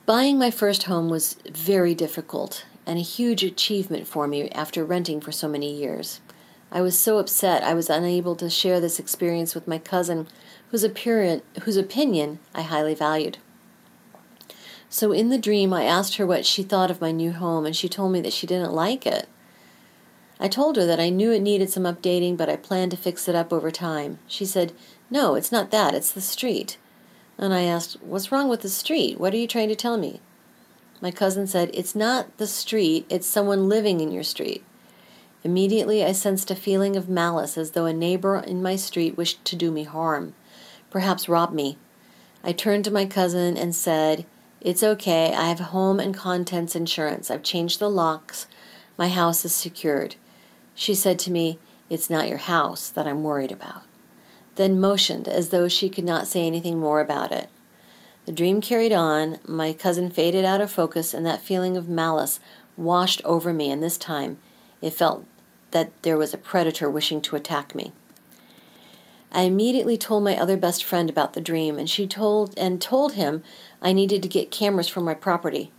Buying 0.07 0.39
my 0.39 0.51
first 0.51 0.85
home 0.85 1.09
was 1.09 1.37
very 1.51 1.95
difficult 1.95 2.65
and 2.87 2.99
a 2.99 3.03
huge 3.03 3.45
achievement 3.45 4.07
for 4.07 4.27
me 4.27 4.51
after 4.51 4.85
renting 4.85 5.21
for 5.21 5.33
so 5.33 5.49
many 5.49 5.73
years. 5.73 6.21
I 6.73 6.81
was 6.81 6.99
so 6.99 7.19
upset 7.19 7.63
I 7.63 7.75
was 7.75 7.91
unable 7.91 8.37
to 8.37 8.51
share 8.51 8.81
this 8.81 8.99
experience 8.99 9.55
with 9.55 9.69
my 9.69 9.79
cousin, 9.79 10.29
whose, 10.71 10.85
appearance, 10.85 11.43
whose 11.63 11.77
opinion 11.77 12.39
I 12.55 12.63
highly 12.63 12.95
valued. 12.95 13.39
So 14.89 15.13
in 15.13 15.29
the 15.29 15.39
dream, 15.39 15.73
I 15.73 15.85
asked 15.85 16.17
her 16.17 16.27
what 16.27 16.45
she 16.45 16.63
thought 16.63 16.91
of 16.91 17.01
my 17.01 17.13
new 17.13 17.33
home, 17.33 17.65
and 17.65 17.77
she 17.77 17.89
told 17.89 18.13
me 18.13 18.21
that 18.23 18.33
she 18.33 18.47
didn't 18.47 18.73
like 18.73 19.07
it. 19.07 19.29
I 20.41 20.49
told 20.49 20.77
her 20.77 20.87
that 20.87 20.99
I 20.99 21.11
knew 21.11 21.31
it 21.31 21.43
needed 21.43 21.71
some 21.71 21.85
updating, 21.85 22.37
but 22.37 22.49
I 22.49 22.57
planned 22.57 22.91
to 22.93 22.97
fix 22.97 23.29
it 23.29 23.35
up 23.35 23.53
over 23.53 23.71
time. 23.71 24.19
She 24.27 24.45
said, 24.45 24.73
No, 25.11 25.35
it's 25.35 25.53
not 25.53 25.71
that, 25.71 25.95
it's 25.95 26.11
the 26.11 26.21
street. 26.21 26.79
And 27.37 27.53
I 27.53 27.63
asked, 27.63 27.99
What's 28.01 28.33
wrong 28.33 28.49
with 28.49 28.63
the 28.63 28.69
street? 28.69 29.21
What 29.21 29.35
are 29.35 29.37
you 29.37 29.47
trying 29.47 29.69
to 29.69 29.77
tell 29.77 29.97
me? 29.99 30.21
My 31.01 31.11
cousin 31.11 31.47
said, 31.47 31.71
It's 31.73 31.95
not 31.95 32.37
the 32.39 32.47
street, 32.47 33.07
it's 33.09 33.27
someone 33.27 33.69
living 33.69 34.01
in 34.01 34.11
your 34.11 34.25
street. 34.25 34.65
Immediately, 35.45 36.05
I 36.05 36.13
sensed 36.13 36.51
a 36.51 36.57
feeling 36.57 36.97
of 36.97 37.09
malice 37.09 37.57
as 37.57 37.71
though 37.71 37.87
a 37.87 37.93
neighbor 37.93 38.37
in 38.37 38.63
my 38.63 38.77
street 38.77 39.17
wished 39.17 39.45
to 39.47 39.57
do 39.57 39.71
me 39.71 39.85
harm, 39.85 40.35
perhaps 40.91 41.29
rob 41.29 41.53
me. 41.53 41.79
I 42.43 42.53
turned 42.53 42.85
to 42.85 42.91
my 42.91 43.07
cousin 43.07 43.57
and 43.57 43.75
said, 43.75 44.27
It's 44.61 44.83
okay, 44.83 45.35
I 45.35 45.49
have 45.49 45.61
home 45.61 46.01
and 46.01 46.15
contents 46.15 46.75
insurance. 46.75 47.31
I've 47.31 47.43
changed 47.43 47.79
the 47.79 47.91
locks. 47.91 48.47
My 48.99 49.09
house 49.09 49.45
is 49.45 49.55
secured. 49.55 50.17
She 50.75 50.95
said 50.95 51.19
to 51.21 51.31
me, 51.31 51.59
It's 51.89 52.11
not 52.11 52.29
your 52.29 52.39
house 52.39 52.89
that 52.89 53.07
I'm 53.07 53.23
worried 53.23 53.53
about, 53.53 53.83
then 54.57 54.81
motioned 54.81 55.29
as 55.29 55.51
though 55.51 55.69
she 55.69 55.89
could 55.89 56.05
not 56.05 56.27
say 56.27 56.47
anything 56.47 56.79
more 56.79 57.01
about 57.01 57.33
it. 57.33 57.49
The 58.27 58.33
dream 58.33 58.61
carried 58.61 58.93
on, 58.93 59.39
my 59.47 59.73
cousin 59.73 60.11
faded 60.11 60.45
out 60.45 60.61
of 60.61 60.71
focus, 60.71 61.15
and 61.15 61.25
that 61.27 61.43
feeling 61.43 61.77
of 61.77 61.89
malice 61.89 62.41
washed 62.77 63.21
over 63.25 63.53
me, 63.53 63.71
and 63.71 63.83
this 63.83 63.99
time 63.99 64.39
it 64.81 64.93
felt 64.93 65.25
that 65.71 65.91
there 66.03 66.17
was 66.17 66.35
a 66.35 66.39
predator 66.39 66.91
wishing 66.91 67.21
to 67.23 67.37
attack 67.37 67.75
me. 67.75 67.93
I 69.33 69.43
immediately 69.43 69.97
told 69.97 70.25
my 70.25 70.37
other 70.37 70.57
best 70.57 70.83
friend 70.83 71.09
about 71.09 71.35
the 71.35 71.41
dream, 71.41 71.79
and 71.79 71.89
she 71.89 72.07
told 72.07 72.53
and 72.59 72.83
told 72.83 73.13
him 73.13 73.45
I 73.81 73.93
needed 73.93 74.23
to 74.23 74.29
get 74.29 74.51
cameras 74.51 74.89
for 74.89 75.01
my 75.01 75.15
property. 75.15 75.71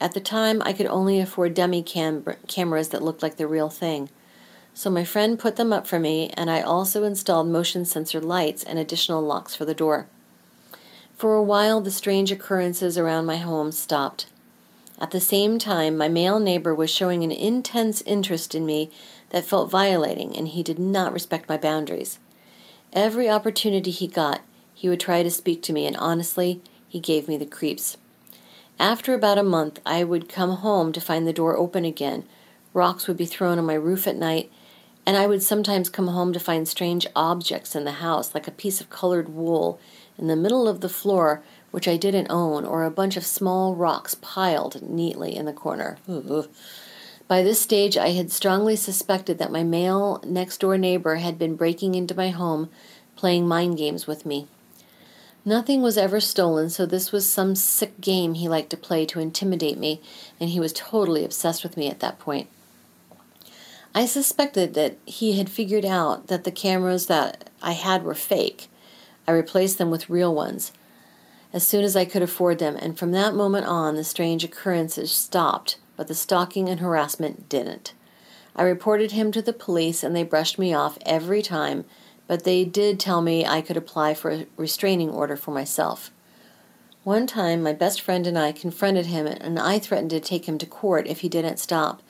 At 0.00 0.12
the 0.12 0.20
time, 0.20 0.62
I 0.64 0.72
could 0.72 0.86
only 0.86 1.18
afford 1.18 1.54
dummy 1.54 1.82
cam- 1.82 2.24
cameras 2.46 2.90
that 2.90 3.02
looked 3.02 3.22
like 3.22 3.36
the 3.36 3.46
real 3.46 3.68
thing. 3.68 4.10
So 4.74 4.90
my 4.90 5.04
friend 5.04 5.38
put 5.38 5.56
them 5.56 5.72
up 5.72 5.86
for 5.86 5.98
me, 5.98 6.30
and 6.36 6.50
I 6.50 6.60
also 6.60 7.04
installed 7.04 7.48
motion 7.48 7.84
sensor 7.84 8.20
lights 8.20 8.62
and 8.62 8.78
additional 8.78 9.22
locks 9.22 9.54
for 9.54 9.64
the 9.64 9.74
door. 9.74 10.06
For 11.16 11.34
a 11.34 11.42
while, 11.42 11.80
the 11.80 11.90
strange 11.90 12.32
occurrences 12.32 12.98
around 12.98 13.26
my 13.26 13.36
home 13.36 13.72
stopped. 13.72 14.26
At 15.00 15.10
the 15.10 15.20
same 15.20 15.58
time, 15.58 15.96
my 15.96 16.08
male 16.08 16.38
neighbor 16.38 16.74
was 16.74 16.90
showing 16.90 17.24
an 17.24 17.32
intense 17.32 18.02
interest 18.02 18.54
in 18.54 18.66
me 18.66 18.90
that 19.30 19.44
felt 19.44 19.70
violating, 19.70 20.36
and 20.36 20.48
he 20.48 20.62
did 20.62 20.78
not 20.78 21.12
respect 21.12 21.48
my 21.48 21.56
boundaries. 21.56 22.18
Every 22.94 23.28
opportunity 23.28 23.90
he 23.90 24.06
got, 24.06 24.42
he 24.72 24.88
would 24.88 25.00
try 25.00 25.24
to 25.24 25.30
speak 25.30 25.62
to 25.62 25.72
me, 25.72 25.84
and 25.84 25.96
honestly, 25.96 26.62
he 26.88 27.00
gave 27.00 27.26
me 27.26 27.36
the 27.36 27.44
creeps. 27.44 27.96
After 28.78 29.14
about 29.14 29.36
a 29.36 29.42
month, 29.42 29.80
I 29.84 30.04
would 30.04 30.28
come 30.28 30.50
home 30.50 30.92
to 30.92 31.00
find 31.00 31.26
the 31.26 31.32
door 31.32 31.56
open 31.56 31.84
again. 31.84 32.22
Rocks 32.72 33.08
would 33.08 33.16
be 33.16 33.26
thrown 33.26 33.58
on 33.58 33.66
my 33.66 33.74
roof 33.74 34.06
at 34.06 34.14
night, 34.14 34.48
and 35.04 35.16
I 35.16 35.26
would 35.26 35.42
sometimes 35.42 35.90
come 35.90 36.06
home 36.06 36.32
to 36.32 36.40
find 36.40 36.68
strange 36.68 37.04
objects 37.16 37.74
in 37.74 37.84
the 37.84 37.92
house, 37.92 38.32
like 38.32 38.46
a 38.46 38.52
piece 38.52 38.80
of 38.80 38.90
colored 38.90 39.28
wool 39.28 39.80
in 40.16 40.28
the 40.28 40.36
middle 40.36 40.68
of 40.68 40.80
the 40.80 40.88
floor, 40.88 41.42
which 41.72 41.88
I 41.88 41.96
didn't 41.96 42.30
own, 42.30 42.64
or 42.64 42.84
a 42.84 42.92
bunch 42.92 43.16
of 43.16 43.26
small 43.26 43.74
rocks 43.74 44.14
piled 44.14 44.88
neatly 44.88 45.34
in 45.34 45.46
the 45.46 45.52
corner. 45.52 45.98
By 47.26 47.42
this 47.42 47.60
stage, 47.60 47.96
I 47.96 48.10
had 48.10 48.30
strongly 48.30 48.76
suspected 48.76 49.38
that 49.38 49.52
my 49.52 49.62
male 49.62 50.20
next 50.26 50.58
door 50.58 50.76
neighbor 50.76 51.16
had 51.16 51.38
been 51.38 51.56
breaking 51.56 51.94
into 51.94 52.14
my 52.14 52.28
home, 52.28 52.68
playing 53.16 53.48
mind 53.48 53.78
games 53.78 54.06
with 54.06 54.26
me. 54.26 54.46
Nothing 55.44 55.82
was 55.82 55.98
ever 55.98 56.20
stolen, 56.20 56.70
so 56.70 56.86
this 56.86 57.12
was 57.12 57.28
some 57.28 57.54
sick 57.54 58.00
game 58.00 58.34
he 58.34 58.48
liked 58.48 58.70
to 58.70 58.76
play 58.76 59.06
to 59.06 59.20
intimidate 59.20 59.78
me, 59.78 60.00
and 60.38 60.50
he 60.50 60.60
was 60.60 60.72
totally 60.72 61.24
obsessed 61.24 61.62
with 61.62 61.76
me 61.76 61.88
at 61.88 62.00
that 62.00 62.18
point. 62.18 62.48
I 63.94 64.06
suspected 64.06 64.74
that 64.74 64.96
he 65.06 65.38
had 65.38 65.48
figured 65.48 65.84
out 65.84 66.26
that 66.26 66.44
the 66.44 66.50
cameras 66.50 67.06
that 67.06 67.50
I 67.62 67.72
had 67.72 68.02
were 68.02 68.14
fake. 68.14 68.68
I 69.26 69.32
replaced 69.32 69.78
them 69.78 69.90
with 69.90 70.10
real 70.10 70.34
ones 70.34 70.72
as 71.54 71.64
soon 71.64 71.84
as 71.84 71.94
I 71.94 72.04
could 72.04 72.20
afford 72.20 72.58
them, 72.58 72.76
and 72.76 72.98
from 72.98 73.12
that 73.12 73.32
moment 73.32 73.66
on, 73.66 73.94
the 73.94 74.02
strange 74.02 74.42
occurrences 74.42 75.12
stopped, 75.12 75.76
but 75.96 76.08
the 76.08 76.14
stalking 76.14 76.68
and 76.68 76.80
harassment 76.80 77.48
didn't. 77.48 77.94
I 78.56 78.62
reported 78.62 79.12
him 79.12 79.32
to 79.32 79.42
the 79.42 79.52
police, 79.52 80.02
and 80.02 80.14
they 80.14 80.22
brushed 80.22 80.58
me 80.58 80.72
off 80.72 80.98
every 81.04 81.42
time, 81.42 81.84
but 82.26 82.44
they 82.44 82.64
did 82.64 83.00
tell 83.00 83.20
me 83.20 83.44
I 83.44 83.60
could 83.60 83.76
apply 83.76 84.14
for 84.14 84.30
a 84.30 84.46
restraining 84.56 85.10
order 85.10 85.36
for 85.36 85.50
myself. 85.50 86.10
One 87.02 87.26
time, 87.26 87.62
my 87.62 87.72
best 87.72 88.00
friend 88.00 88.26
and 88.26 88.38
I 88.38 88.52
confronted 88.52 89.06
him, 89.06 89.26
and 89.26 89.58
I 89.58 89.78
threatened 89.78 90.10
to 90.10 90.20
take 90.20 90.46
him 90.46 90.58
to 90.58 90.66
court 90.66 91.06
if 91.06 91.20
he 91.20 91.28
didn't 91.28 91.58
stop 91.58 92.02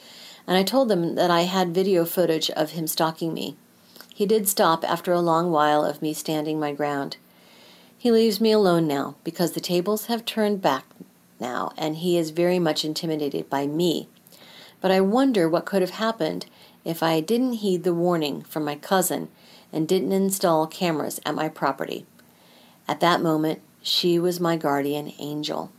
and 0.46 0.56
I 0.56 0.62
told 0.62 0.88
them 0.88 1.14
that 1.14 1.30
I 1.30 1.42
had 1.42 1.74
video 1.74 2.04
footage 2.04 2.50
of 2.50 2.72
him 2.72 2.86
stalking 2.86 3.32
me. 3.32 3.56
He 4.14 4.26
did 4.26 4.48
stop 4.48 4.84
after 4.84 5.12
a 5.12 5.20
long 5.20 5.50
while 5.50 5.84
of 5.84 6.02
me 6.02 6.12
standing 6.12 6.60
my 6.60 6.72
ground. 6.72 7.16
He 7.96 8.10
leaves 8.10 8.40
me 8.40 8.52
alone 8.52 8.86
now 8.86 9.16
because 9.24 9.52
the 9.52 9.60
tables 9.60 10.06
have 10.06 10.24
turned 10.24 10.60
back 10.60 10.84
now 11.44 11.72
and 11.76 11.96
he 11.96 12.16
is 12.16 12.30
very 12.30 12.58
much 12.58 12.84
intimidated 12.84 13.50
by 13.50 13.66
me. 13.66 14.08
But 14.80 14.90
I 14.90 15.00
wonder 15.00 15.48
what 15.48 15.66
could 15.66 15.82
have 15.82 15.98
happened 16.06 16.46
if 16.84 17.02
I 17.02 17.20
didn't 17.20 17.54
heed 17.64 17.84
the 17.84 17.94
warning 17.94 18.42
from 18.42 18.64
my 18.64 18.76
cousin 18.76 19.28
and 19.72 19.88
didn't 19.88 20.12
install 20.12 20.66
cameras 20.66 21.20
at 21.26 21.34
my 21.34 21.48
property. 21.48 22.06
At 22.86 23.00
that 23.00 23.20
moment, 23.20 23.60
she 23.82 24.18
was 24.18 24.40
my 24.40 24.56
guardian 24.56 25.12
angel. 25.18 25.70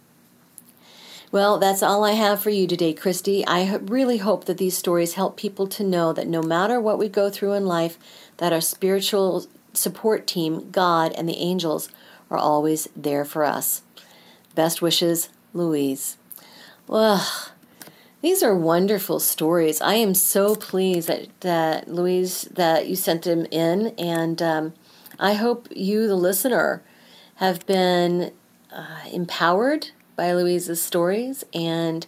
Well, 1.31 1.57
that's 1.57 1.83
all 1.83 2.03
I 2.03 2.11
have 2.11 2.41
for 2.41 2.51
you 2.51 2.67
today, 2.67 2.93
Christi. 2.93 3.45
I 3.45 3.75
really 3.75 4.17
hope 4.17 4.45
that 4.45 4.57
these 4.57 4.77
stories 4.77 5.13
help 5.15 5.35
people 5.35 5.67
to 5.67 5.83
know 5.83 6.13
that 6.13 6.27
no 6.27 6.41
matter 6.41 6.79
what 6.79 6.99
we 6.99 7.09
go 7.09 7.29
through 7.29 7.53
in 7.53 7.65
life, 7.65 7.97
that 8.37 8.53
our 8.53 8.61
spiritual 8.61 9.45
support 9.73 10.27
team, 10.27 10.69
God 10.71 11.11
and 11.17 11.27
the 11.27 11.37
angels, 11.37 11.89
are 12.29 12.37
always 12.37 12.87
there 12.95 13.25
for 13.25 13.43
us. 13.43 13.81
Best 14.55 14.81
wishes, 14.81 15.29
Louise. 15.55 16.17
Well, 16.87 17.25
these 18.21 18.43
are 18.43 18.55
wonderful 18.55 19.19
stories. 19.19 19.81
I 19.81 19.95
am 19.95 20.13
so 20.13 20.55
pleased 20.55 21.07
that, 21.07 21.27
that 21.39 21.87
Louise, 21.87 22.43
that 22.51 22.87
you 22.87 22.95
sent 22.95 23.23
them 23.23 23.45
in, 23.49 23.87
and 23.97 24.41
um, 24.41 24.73
I 25.19 25.33
hope 25.33 25.67
you, 25.71 26.07
the 26.07 26.15
listener, 26.15 26.83
have 27.35 27.65
been 27.65 28.31
uh, 28.71 28.99
empowered 29.11 29.89
by 30.15 30.33
Louise's 30.33 30.81
stories 30.81 31.43
and 31.53 32.05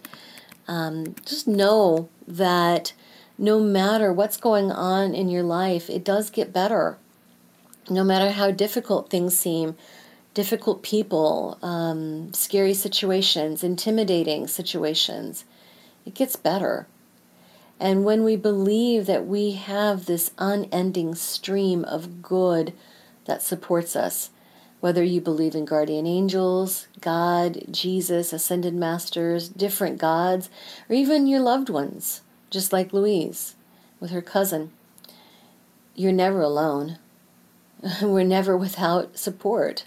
um, 0.66 1.14
just 1.24 1.48
know 1.48 2.08
that 2.26 2.92
no 3.38 3.60
matter 3.60 4.12
what's 4.12 4.36
going 4.36 4.70
on 4.70 5.14
in 5.14 5.28
your 5.28 5.42
life, 5.42 5.88
it 5.88 6.04
does 6.04 6.30
get 6.30 6.52
better. 6.52 6.98
No 7.88 8.04
matter 8.04 8.32
how 8.32 8.50
difficult 8.50 9.08
things 9.08 9.38
seem, 9.38 9.76
difficult 10.38 10.84
people, 10.84 11.58
um, 11.62 12.32
scary 12.32 12.72
situations, 12.72 13.64
intimidating 13.64 14.46
situations, 14.46 15.44
it 16.06 16.14
gets 16.14 16.36
better. 16.36 16.86
And 17.80 18.04
when 18.04 18.22
we 18.22 18.36
believe 18.36 19.06
that 19.06 19.26
we 19.26 19.54
have 19.54 20.06
this 20.06 20.30
unending 20.38 21.16
stream 21.16 21.84
of 21.86 22.22
good 22.22 22.72
that 23.24 23.42
supports 23.42 23.96
us, 23.96 24.30
whether 24.78 25.02
you 25.02 25.20
believe 25.20 25.56
in 25.56 25.64
guardian 25.64 26.06
angels, 26.06 26.86
God, 27.00 27.64
Jesus, 27.72 28.32
ascended 28.32 28.74
masters, 28.74 29.48
different 29.48 29.98
gods, 29.98 30.50
or 30.88 30.94
even 30.94 31.26
your 31.26 31.40
loved 31.40 31.68
ones, 31.68 32.22
just 32.48 32.72
like 32.72 32.92
Louise 32.92 33.56
with 33.98 34.12
her 34.12 34.22
cousin. 34.22 34.70
You're 35.96 36.12
never 36.12 36.42
alone. 36.42 37.00
We're 38.00 38.22
never 38.22 38.56
without 38.56 39.18
support. 39.18 39.86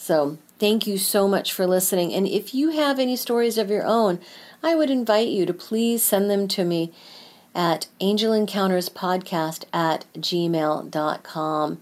So, 0.00 0.38
thank 0.58 0.86
you 0.86 0.96
so 0.96 1.28
much 1.28 1.52
for 1.52 1.66
listening. 1.66 2.14
And 2.14 2.26
if 2.26 2.54
you 2.54 2.70
have 2.70 2.98
any 2.98 3.16
stories 3.16 3.58
of 3.58 3.68
your 3.68 3.84
own, 3.84 4.18
I 4.62 4.74
would 4.74 4.88
invite 4.88 5.28
you 5.28 5.44
to 5.44 5.52
please 5.52 6.02
send 6.02 6.30
them 6.30 6.48
to 6.48 6.64
me 6.64 6.94
at 7.54 7.86
angelencounterspodcast 8.00 9.64
at 9.74 10.06
gmail.com. 10.16 11.80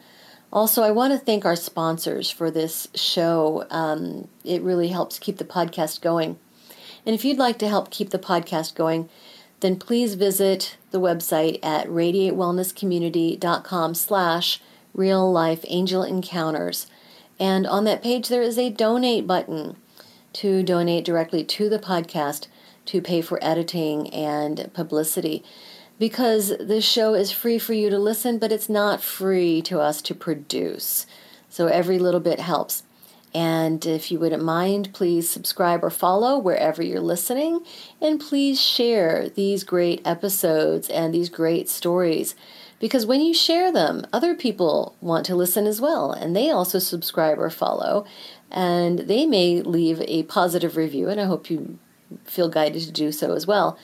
Also, 0.53 0.83
I 0.83 0.91
want 0.91 1.13
to 1.13 1.19
thank 1.21 1.45
our 1.45 1.55
sponsors 1.55 2.29
for 2.29 2.51
this 2.51 2.89
show. 2.93 3.65
Um, 3.71 4.27
it 4.45 4.63
really 4.63 4.89
helps 4.89 5.21
keep 5.21 5.37
the 5.37 5.45
podcast 5.45 6.01
going. 6.01 6.41
And 7.07 7.15
if 7.15 7.25
you'd 7.25 7.39
like 7.39 7.61
to 7.61 7.69
help 7.69 7.93
keep 7.93 8.11
the 8.11 8.19
podcast 8.19 8.75
going, 8.75 9.09
then 9.61 9.79
please 9.79 10.15
visit 10.15 10.77
the 10.91 11.01
website 11.01 11.65
at 11.65 11.87
radiatewellnesscommunity.com 11.87 13.95
slash 13.95 14.61
real 14.93 15.31
life 15.31 15.65
angel 15.69 16.03
encounters. 16.03 16.89
And 17.41 17.67
on 17.67 17.85
that 17.85 18.03
page, 18.03 18.29
there 18.29 18.43
is 18.43 18.59
a 18.59 18.71
donate 18.71 19.27
button. 19.27 19.77
to 20.35 20.63
donate 20.63 21.05
directly 21.05 21.43
to 21.45 21.69
the 21.69 21.79
podcast 21.79 22.47
to 22.87 23.01
pay 23.01 23.21
for 23.21 23.39
editing 23.43 24.09
and 24.11 24.71
publicity 24.73 25.43
because 25.99 26.57
this 26.59 26.85
show 26.85 27.15
is 27.15 27.33
free 27.33 27.59
for 27.59 27.73
you 27.75 27.91
to 27.91 27.99
listen, 27.99 28.39
but 28.39 28.53
it's 28.53 28.69
not 28.69 29.03
free 29.03 29.61
to 29.63 29.81
us 29.81 30.01
to 30.03 30.15
produce. 30.15 31.07
So 31.49 31.67
every 31.67 31.99
little 31.99 32.21
bit 32.21 32.41
helps. 32.41 32.85
And 33.35 33.85
if 33.85 34.11
you 34.11 34.19
wouldn't 34.19 34.45
mind, 34.45 34.95
please 34.95 35.29
subscribe 35.29 35.85
or 35.85 35.91
follow 35.91 36.39
wherever 36.39 36.83
you're 36.83 37.01
listening. 37.01 37.61
And 38.01 38.21
please 38.21 38.61
share 38.61 39.29
these 39.29 39.65
great 39.65 40.01
episodes 40.07 40.89
and 40.89 41.13
these 41.13 41.29
great 41.29 41.69
stories. 41.69 42.35
Because 42.81 43.07
when 43.07 43.21
you 43.21 43.35
share 43.35 43.73
them, 43.73 44.07
other 44.13 44.35
people 44.35 44.95
want 45.01 45.27
to 45.27 45.35
listen 45.35 45.67
as 45.67 45.81
well. 45.81 46.13
And 46.13 46.35
they 46.35 46.51
also 46.51 46.79
subscribe 46.79 47.39
or 47.39 47.51
follow. 47.51 48.05
And 48.51 49.01
they 49.01 49.27
may 49.27 49.61
leave 49.61 50.01
a 50.03 50.23
positive 50.25 50.77
review. 50.77 51.09
And 51.09 51.21
I 51.21 51.25
hope 51.25 51.51
you 51.51 51.79
feel 52.25 52.49
guided 52.49 52.83
to 52.83 52.93
do 52.93 53.13
so 53.13 53.35
as 53.35 53.47
well. 53.47 53.79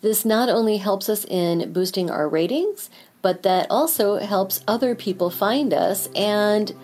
This 0.00 0.24
not 0.24 0.48
only 0.48 0.78
helps 0.78 1.08
us 1.08 1.26
in 1.26 1.72
boosting 1.72 2.10
our 2.10 2.28
ratings, 2.28 2.88
but 3.22 3.42
that 3.42 3.66
also 3.70 4.16
helps 4.18 4.64
other 4.66 4.94
people 4.94 5.28
find 5.28 5.74
us 5.74 6.08
and 6.16 6.74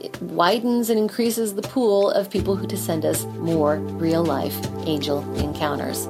it 0.00 0.20
widens 0.20 0.90
and 0.90 0.98
increases 0.98 1.54
the 1.54 1.62
pool 1.62 2.10
of 2.10 2.28
people 2.28 2.56
who 2.56 2.66
to 2.66 2.76
send 2.76 3.04
us 3.04 3.24
more 3.38 3.76
real 3.76 4.24
life 4.24 4.58
angel 4.84 5.22
encounters. 5.36 6.08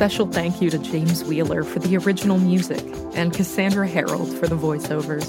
Special 0.00 0.26
thank 0.26 0.62
you 0.62 0.70
to 0.70 0.78
James 0.78 1.22
Wheeler 1.24 1.62
for 1.62 1.78
the 1.78 1.94
original 1.98 2.38
music 2.38 2.82
and 3.12 3.34
Cassandra 3.34 3.86
Harold 3.86 4.34
for 4.38 4.48
the 4.48 4.56
voiceovers. 4.56 5.28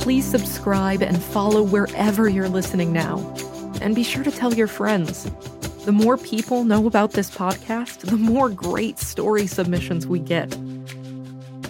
Please 0.00 0.24
subscribe 0.24 1.02
and 1.02 1.20
follow 1.20 1.64
wherever 1.64 2.28
you're 2.28 2.48
listening 2.48 2.92
now. 2.92 3.18
And 3.80 3.96
be 3.96 4.04
sure 4.04 4.22
to 4.22 4.30
tell 4.30 4.54
your 4.54 4.68
friends. 4.68 5.28
The 5.84 5.90
more 5.90 6.16
people 6.16 6.62
know 6.62 6.86
about 6.86 7.10
this 7.10 7.28
podcast, 7.28 8.02
the 8.02 8.16
more 8.16 8.50
great 8.50 9.00
story 9.00 9.48
submissions 9.48 10.06
we 10.06 10.20
get. 10.20 10.56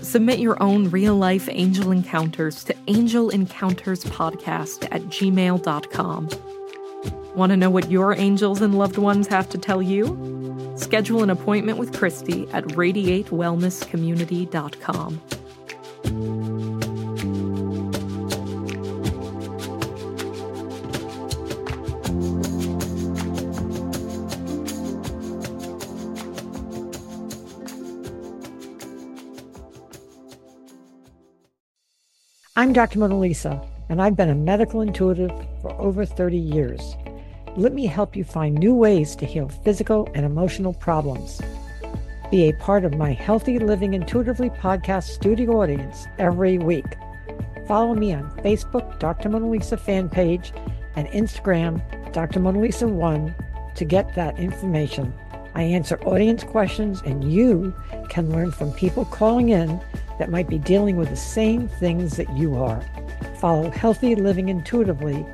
Submit 0.02 0.38
your 0.38 0.62
own 0.62 0.90
real 0.90 1.16
life 1.16 1.48
angel 1.50 1.92
encounters 1.92 2.62
to 2.64 2.74
angelencounterspodcast 2.74 4.88
at 4.90 5.00
gmail.com. 5.04 6.28
Want 7.34 7.50
to 7.50 7.56
know 7.56 7.70
what 7.70 7.90
your 7.90 8.14
angels 8.14 8.60
and 8.60 8.76
loved 8.76 8.98
ones 8.98 9.26
have 9.28 9.48
to 9.50 9.58
tell 9.58 9.80
you? 9.80 10.74
Schedule 10.76 11.22
an 11.22 11.30
appointment 11.30 11.78
with 11.78 11.96
Christi 11.96 12.48
at 12.52 12.64
radiatewellnesscommunity.com. 12.64 15.20
I'm 32.56 32.72
Dr. 32.74 32.98
Mona 32.98 33.18
Lisa, 33.18 33.66
and 33.88 34.02
I've 34.02 34.16
been 34.16 34.28
a 34.28 34.34
medical 34.34 34.82
intuitive 34.82 35.30
for 35.62 35.72
over 35.80 36.04
30 36.04 36.36
years. 36.36 36.94
Let 37.56 37.74
me 37.74 37.86
help 37.86 38.14
you 38.14 38.22
find 38.22 38.54
new 38.54 38.74
ways 38.74 39.16
to 39.16 39.26
heal 39.26 39.48
physical 39.48 40.08
and 40.14 40.24
emotional 40.24 40.72
problems. 40.72 41.40
Be 42.30 42.48
a 42.48 42.54
part 42.54 42.84
of 42.84 42.94
my 42.94 43.12
Healthy 43.12 43.58
Living 43.58 43.94
Intuitively 43.94 44.50
podcast 44.50 45.08
studio 45.08 45.60
audience 45.60 46.06
every 46.18 46.58
week. 46.58 46.86
Follow 47.66 47.94
me 47.94 48.14
on 48.14 48.30
Facebook, 48.42 49.00
Dr. 49.00 49.28
Mona 49.28 49.48
Lisa 49.48 49.76
fan 49.76 50.08
page, 50.08 50.52
and 50.94 51.08
Instagram, 51.08 51.82
Dr. 52.12 52.38
Mona 52.38 52.60
Lisa 52.60 52.86
1 52.86 53.34
to 53.74 53.84
get 53.84 54.14
that 54.14 54.38
information. 54.38 55.12
I 55.56 55.62
answer 55.64 56.00
audience 56.02 56.44
questions, 56.44 57.02
and 57.04 57.32
you 57.32 57.74
can 58.08 58.30
learn 58.30 58.52
from 58.52 58.72
people 58.74 59.06
calling 59.06 59.48
in 59.48 59.80
that 60.20 60.30
might 60.30 60.48
be 60.48 60.58
dealing 60.58 60.96
with 60.96 61.10
the 61.10 61.16
same 61.16 61.66
things 61.66 62.16
that 62.16 62.32
you 62.36 62.54
are. 62.54 62.80
Follow 63.40 63.70
Healthy 63.70 64.14
Living 64.14 64.48
Intuitively, 64.48 65.26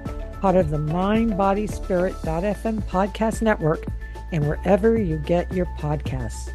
part 0.47 0.55
of 0.55 0.71
the 0.71 0.79
Mind, 0.79 1.37
Body, 1.37 1.67
Spirit.fm 1.67 2.81
podcast 2.83 3.43
network, 3.43 3.85
and 4.31 4.47
wherever 4.47 4.97
you 4.97 5.17
get 5.17 5.53
your 5.53 5.67
podcasts. 5.77 6.53